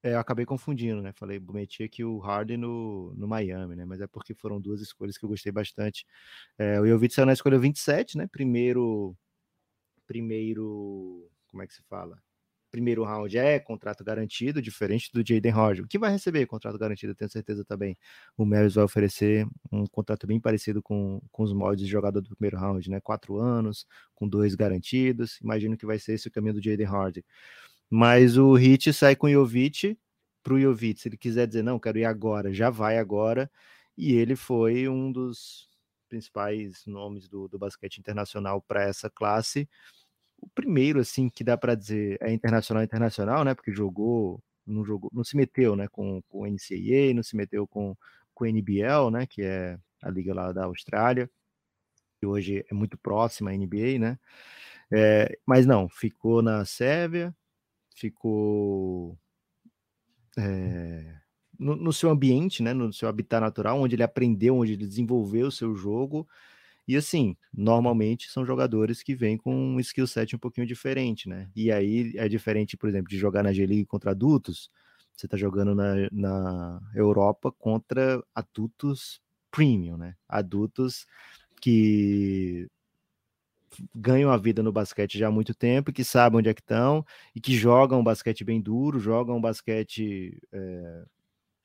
[0.03, 1.13] é, eu acabei confundindo, né?
[1.13, 3.85] Falei, meti aqui o Harden no, no Miami, né?
[3.85, 6.07] Mas é porque foram duas escolhas que eu gostei bastante.
[6.59, 8.27] É, o Jovic saiu na escolha 27, né?
[8.27, 9.15] Primeiro
[10.11, 12.21] primeiro, como é que se fala?
[12.69, 15.83] Primeiro round é contrato garantido, diferente do Jaden Hodge.
[15.83, 17.97] O que vai receber contrato garantido, tenho certeza também.
[18.37, 22.29] O Maris vai oferecer um contrato bem parecido com, com os moldes de jogador do
[22.35, 23.01] primeiro round, né?
[23.01, 25.41] Quatro anos, com dois garantidos.
[25.41, 27.25] Imagino que vai ser esse o caminho do Jaden Hodge.
[27.89, 29.97] Mas o Hit sai com o Jovic
[30.43, 31.01] para o Jovic.
[31.01, 33.49] Se ele quiser dizer, não, quero ir agora, já vai agora.
[33.97, 35.69] E ele foi um dos
[36.09, 39.69] principais nomes do, do basquete internacional para essa classe
[40.41, 43.55] o primeiro assim que dá para dizer é internacional internacional, né?
[43.55, 47.67] Porque jogou, não jogou, não se meteu, né, com, com o NCAA, não se meteu
[47.67, 47.97] com
[48.41, 51.31] com NBL, né, que é a liga lá da Austrália,
[52.19, 54.19] que hoje é muito próxima à NBA, né?
[54.91, 57.35] É, mas não, ficou na Sérvia,
[57.95, 59.19] ficou
[60.39, 61.17] é,
[61.59, 65.49] no, no, seu ambiente, né, no seu habitat natural, onde ele aprendeu, onde ele desenvolveu
[65.49, 66.27] o seu jogo
[66.91, 71.49] e assim, normalmente são jogadores que vêm com um skill set um pouquinho diferente, né?
[71.55, 74.69] E aí é diferente, por exemplo, de jogar na G-League contra adultos,
[75.17, 79.23] você tá jogando na, na Europa contra adultos
[79.53, 80.17] premium, né?
[80.29, 81.07] Adultos
[81.61, 82.69] que
[83.95, 87.07] ganham a vida no basquete já há muito tempo, que sabem onde é que estão
[87.37, 91.05] e que jogam basquete bem duro, jogam basquete é,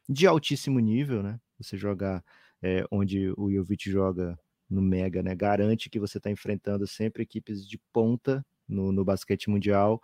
[0.08, 1.40] de altíssimo nível, né?
[1.60, 2.24] Você jogar
[2.62, 4.38] é, onde o Jovic joga
[4.70, 5.36] no Mega, né?
[5.36, 10.02] Garante que você está enfrentando sempre equipes de ponta no, no basquete mundial.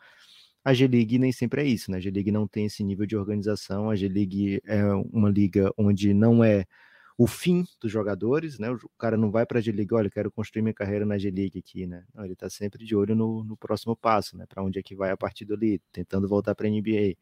[0.64, 1.97] A G-League nem sempre é isso, né?
[1.97, 3.89] A G-League não tem esse nível de organização.
[3.89, 6.66] A G-League é uma liga onde não é
[7.18, 8.72] o fim dos jogadores, né?
[8.72, 11.86] O cara não vai para a G-League, olha, quero construir minha carreira na G-League aqui,
[11.88, 12.03] né?
[12.14, 14.45] Não, ele está sempre de olho no, no próximo passo, né?
[14.47, 17.16] Para onde é que vai a partir dali, tentando voltar para a NBA.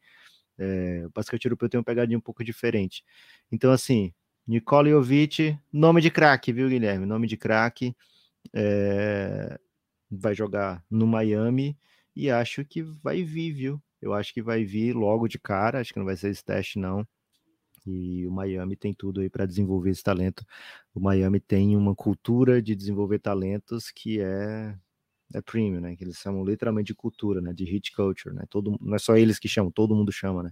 [0.58, 3.04] É, o basquete europeu tem uma pegadinha um pouco diferente.
[3.50, 4.12] Então, assim,
[4.46, 7.06] Nikola Jovic, nome de craque, viu, Guilherme?
[7.06, 7.94] Nome de craque.
[8.54, 9.58] É...
[10.10, 11.78] Vai jogar no Miami
[12.16, 13.82] e acho que vai vir, viu?
[14.02, 15.80] Eu acho que vai vir logo de cara.
[15.80, 17.06] Acho que não vai ser esse teste, não.
[17.86, 20.44] E o Miami tem tudo aí para desenvolver esse talento.
[20.94, 24.76] O Miami tem uma cultura de desenvolver talentos que é
[25.34, 25.96] é premium, né?
[25.96, 27.52] Que eles chamam literalmente de cultura, né?
[27.52, 28.44] De hit culture, né?
[28.50, 30.50] Todo, não é só eles que chamam, todo mundo chama, né?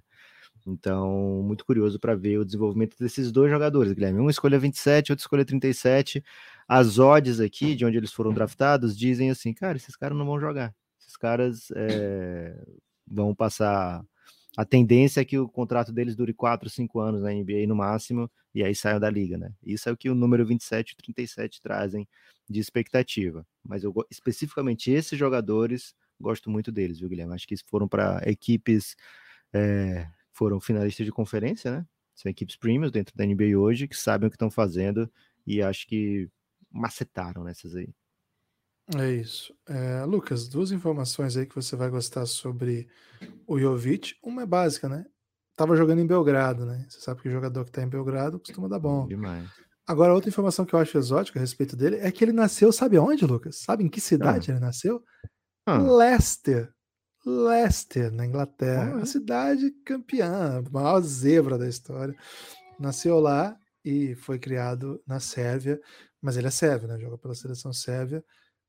[0.69, 4.21] Então, muito curioso para ver o desenvolvimento desses dois jogadores, Guilherme.
[4.21, 6.23] Um escolha 27, outro escolha 37.
[6.69, 10.39] As odds aqui, de onde eles foram draftados, dizem assim: cara, esses caras não vão
[10.39, 10.75] jogar.
[11.01, 12.55] Esses caras é,
[13.07, 14.05] vão passar.
[14.57, 18.31] A tendência é que o contrato deles dure 4, 5 anos na NBA no máximo,
[18.55, 19.53] e aí saiam da liga, né?
[19.65, 22.07] Isso é o que o número 27 e 37 trazem
[22.51, 23.47] de expectativa.
[23.65, 27.35] Mas eu especificamente esses jogadores, gosto muito deles, viu, Guilherme?
[27.35, 28.97] Acho que foram para equipes.
[29.53, 30.09] É,
[30.39, 31.87] foram finalistas de conferência, né?
[32.15, 35.11] São equipes premiums dentro da NBA hoje que sabem o que estão fazendo
[35.45, 36.29] e acho que
[36.71, 37.93] macetaram nessas aí.
[38.97, 39.53] É isso.
[39.67, 42.89] É, Lucas, duas informações aí que você vai gostar sobre
[43.47, 44.15] o Jovic.
[44.23, 45.05] Uma é básica, né?
[45.57, 46.87] Tava jogando em Belgrado, né?
[46.89, 49.07] Você sabe que o jogador que tá em Belgrado costuma dar bom.
[49.07, 49.49] Demais.
[49.87, 52.99] Agora, outra informação que eu acho exótica a respeito dele é que ele nasceu, sabe
[52.99, 53.59] onde, Lucas?
[53.59, 54.55] Sabe em que cidade ah.
[54.55, 55.03] ele nasceu?
[55.67, 55.79] Ah.
[55.79, 56.73] Leicester,
[57.25, 59.03] Leicester, na Inglaterra, uhum.
[59.03, 62.15] a cidade campeã, a maior zebra da história.
[62.79, 65.81] Nasceu lá e foi criado na Sérvia,
[66.21, 66.99] mas ele é sérvio, né?
[66.99, 68.25] Joga pela seleção sérvia.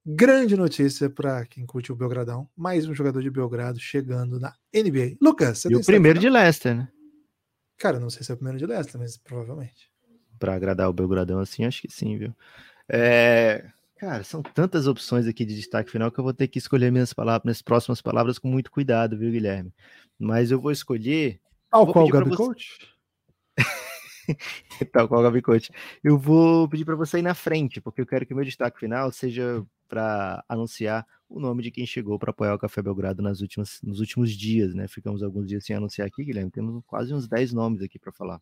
[0.05, 2.49] Grande notícia para quem curte o Belgradão.
[2.55, 5.17] Mais um jogador de Belgrado chegando na NBA.
[5.21, 6.87] Lucas, você e o primeiro de Leicester, né?
[7.77, 9.91] Cara, não sei se é o primeiro de Leicester, mas provavelmente.
[10.39, 12.33] Para agradar o Belgradão assim, acho que sim, viu?
[12.87, 13.69] É...
[13.99, 17.13] Cara, são tantas opções aqui de destaque final que eu vou ter que escolher minhas
[17.13, 19.73] palavras, minhas próximas palavras com muito cuidado, viu, Guilherme?
[20.17, 21.41] Mas eu vou escolher.
[21.69, 22.37] Tal qual o Gabi você...
[22.37, 22.95] Coach?
[24.93, 25.69] Tal qual o Gabi Coach.
[26.01, 28.79] Eu vou pedir para você ir na frente, porque eu quero que o meu destaque
[28.79, 33.41] final seja para anunciar o nome de quem chegou para apoiar o Café Belgrado nas
[33.41, 34.87] últimas, nos últimos dias, né?
[34.87, 36.51] Ficamos alguns dias sem anunciar aqui, Guilherme.
[36.51, 38.39] Temos quase uns 10 nomes aqui para falar.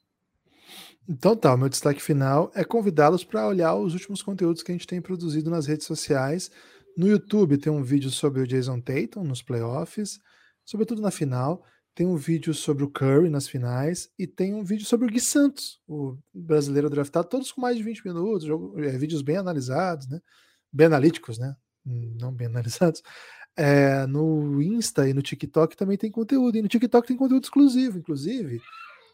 [1.07, 4.76] Então tá, o meu destaque final é convidá-los para olhar os últimos conteúdos que a
[4.76, 6.51] gente tem produzido nas redes sociais.
[6.97, 10.20] No YouTube tem um vídeo sobre o Jason Tatum nos playoffs,
[10.65, 11.63] sobretudo na final.
[11.95, 15.20] Tem um vídeo sobre o Curry nas finais e tem um vídeo sobre o Gui
[15.20, 20.07] Santos, o brasileiro draftado, todos com mais de 20 minutos, jogo, é, vídeos bem analisados,
[20.07, 20.22] né?
[20.72, 21.55] bem analíticos, né?
[21.86, 23.01] Não bem analisados.
[23.55, 26.57] É, no Insta e no TikTok também tem conteúdo.
[26.57, 28.61] E no TikTok tem conteúdo exclusivo, inclusive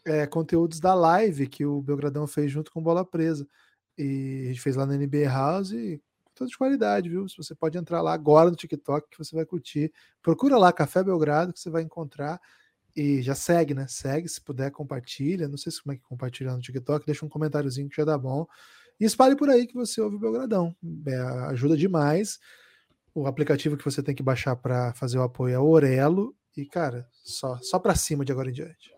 [0.04, 3.46] é, conteúdos da live que o Belgradão fez junto com Bola Presa.
[3.96, 6.00] E a gente fez lá na NBA House e
[6.34, 7.26] toda de qualidade, viu?
[7.36, 9.92] Você pode entrar lá agora no TikTok que você vai curtir.
[10.20, 12.40] Procura lá Café Belgrado que você vai encontrar.
[12.96, 13.86] E já segue, né?
[13.88, 15.48] Segue, se puder, compartilha.
[15.48, 18.16] Não sei se como é que compartilha no TikTok, deixa um comentáriozinho que já dá
[18.16, 18.46] bom.
[19.00, 20.74] E espalhe por aí que você ouve o Belgradão.
[21.06, 21.16] É,
[21.50, 22.38] ajuda demais.
[23.12, 26.36] O aplicativo que você tem que baixar para fazer o apoio é o Orelo.
[26.56, 28.93] E, cara, só, só para cima de agora em diante.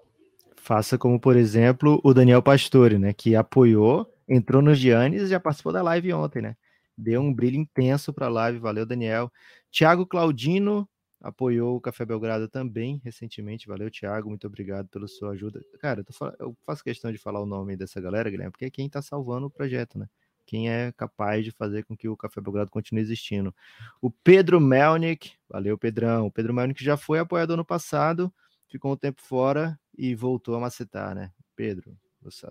[0.67, 3.13] Faça como, por exemplo, o Daniel Pastore, né?
[3.13, 6.57] Que apoiou, entrou nos Giannis e já participou da live ontem, né?
[6.99, 8.59] Deu um brilho intenso para a live.
[8.59, 9.31] Valeu, Daniel.
[9.71, 10.89] Tiago Claudino
[11.21, 13.69] apoiou o Café Belgrado também recentemente.
[13.69, 14.29] Valeu, Tiago.
[14.29, 15.65] Muito obrigado pela sua ajuda.
[15.79, 16.05] Cara,
[16.41, 19.47] eu, faço questão de falar o nome dessa galera, Guilherme, porque é quem está salvando
[19.47, 20.09] o projeto, né?
[20.45, 23.55] Quem é capaz de fazer com que o Café Belgrado continue existindo.
[24.03, 26.27] O Pedro Melnick, valeu, Pedrão.
[26.27, 28.35] O Pedro Melnick já foi apoiador no passado,
[28.69, 31.33] ficou um tempo fora e voltou a macetar, né?
[31.55, 32.47] Pedro, você,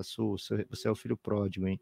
[0.70, 1.80] você é o filho pródigo, hein?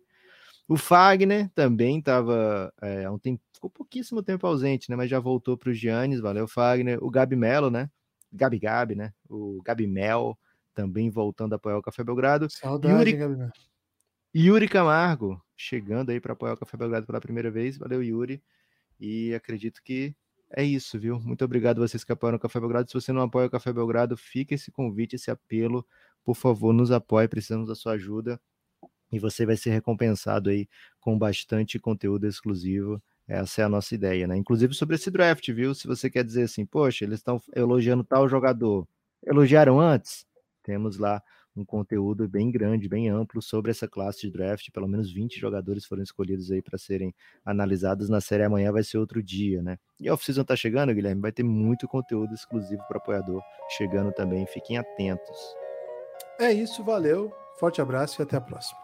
[0.68, 4.96] O Fagner também estava é, um tempo, ficou pouquíssimo tempo ausente, né?
[4.96, 7.04] Mas já voltou para o Giannis, valeu, Fagner.
[7.04, 7.90] O Gabi Melo, né?
[8.32, 9.14] Gabi Gabi, né?
[9.30, 10.38] O Gabi Mel
[10.74, 12.50] também voltando a apoiar o Café Belgrado.
[12.50, 13.52] Saudade, Yuri, Gabi.
[14.36, 18.42] Yuri Camargo chegando aí para apoiar o Café Belgrado pela primeira vez, valeu, Yuri.
[19.00, 20.16] E acredito que
[20.56, 21.20] é isso, viu?
[21.20, 22.88] Muito obrigado vocês que apoiam o Café Belgrado.
[22.90, 25.86] Se você não apoia o Café Belgrado, fica esse convite, esse apelo.
[26.24, 28.40] Por favor, nos apoie, precisamos da sua ajuda.
[29.12, 30.68] E você vai ser recompensado aí
[31.00, 33.02] com bastante conteúdo exclusivo.
[33.28, 34.38] Essa é a nossa ideia, né?
[34.38, 35.74] Inclusive sobre esse draft, viu?
[35.74, 38.88] Se você quer dizer assim, poxa, eles estão elogiando tal jogador.
[39.26, 40.26] Elogiaram antes?
[40.62, 41.22] Temos lá
[41.56, 44.70] um conteúdo bem grande, bem amplo sobre essa classe de draft.
[44.72, 47.14] Pelo menos 20 jogadores foram escolhidos aí para serem
[47.46, 48.44] analisados na série.
[48.44, 49.78] Amanhã vai ser outro dia, né?
[50.00, 51.22] E a off-season tá chegando, Guilherme.
[51.22, 53.42] Vai ter muito conteúdo exclusivo para apoiador
[53.78, 54.46] chegando também.
[54.48, 55.38] Fiquem atentos.
[56.40, 57.32] É isso, valeu.
[57.60, 58.83] Forte abraço e até a próxima.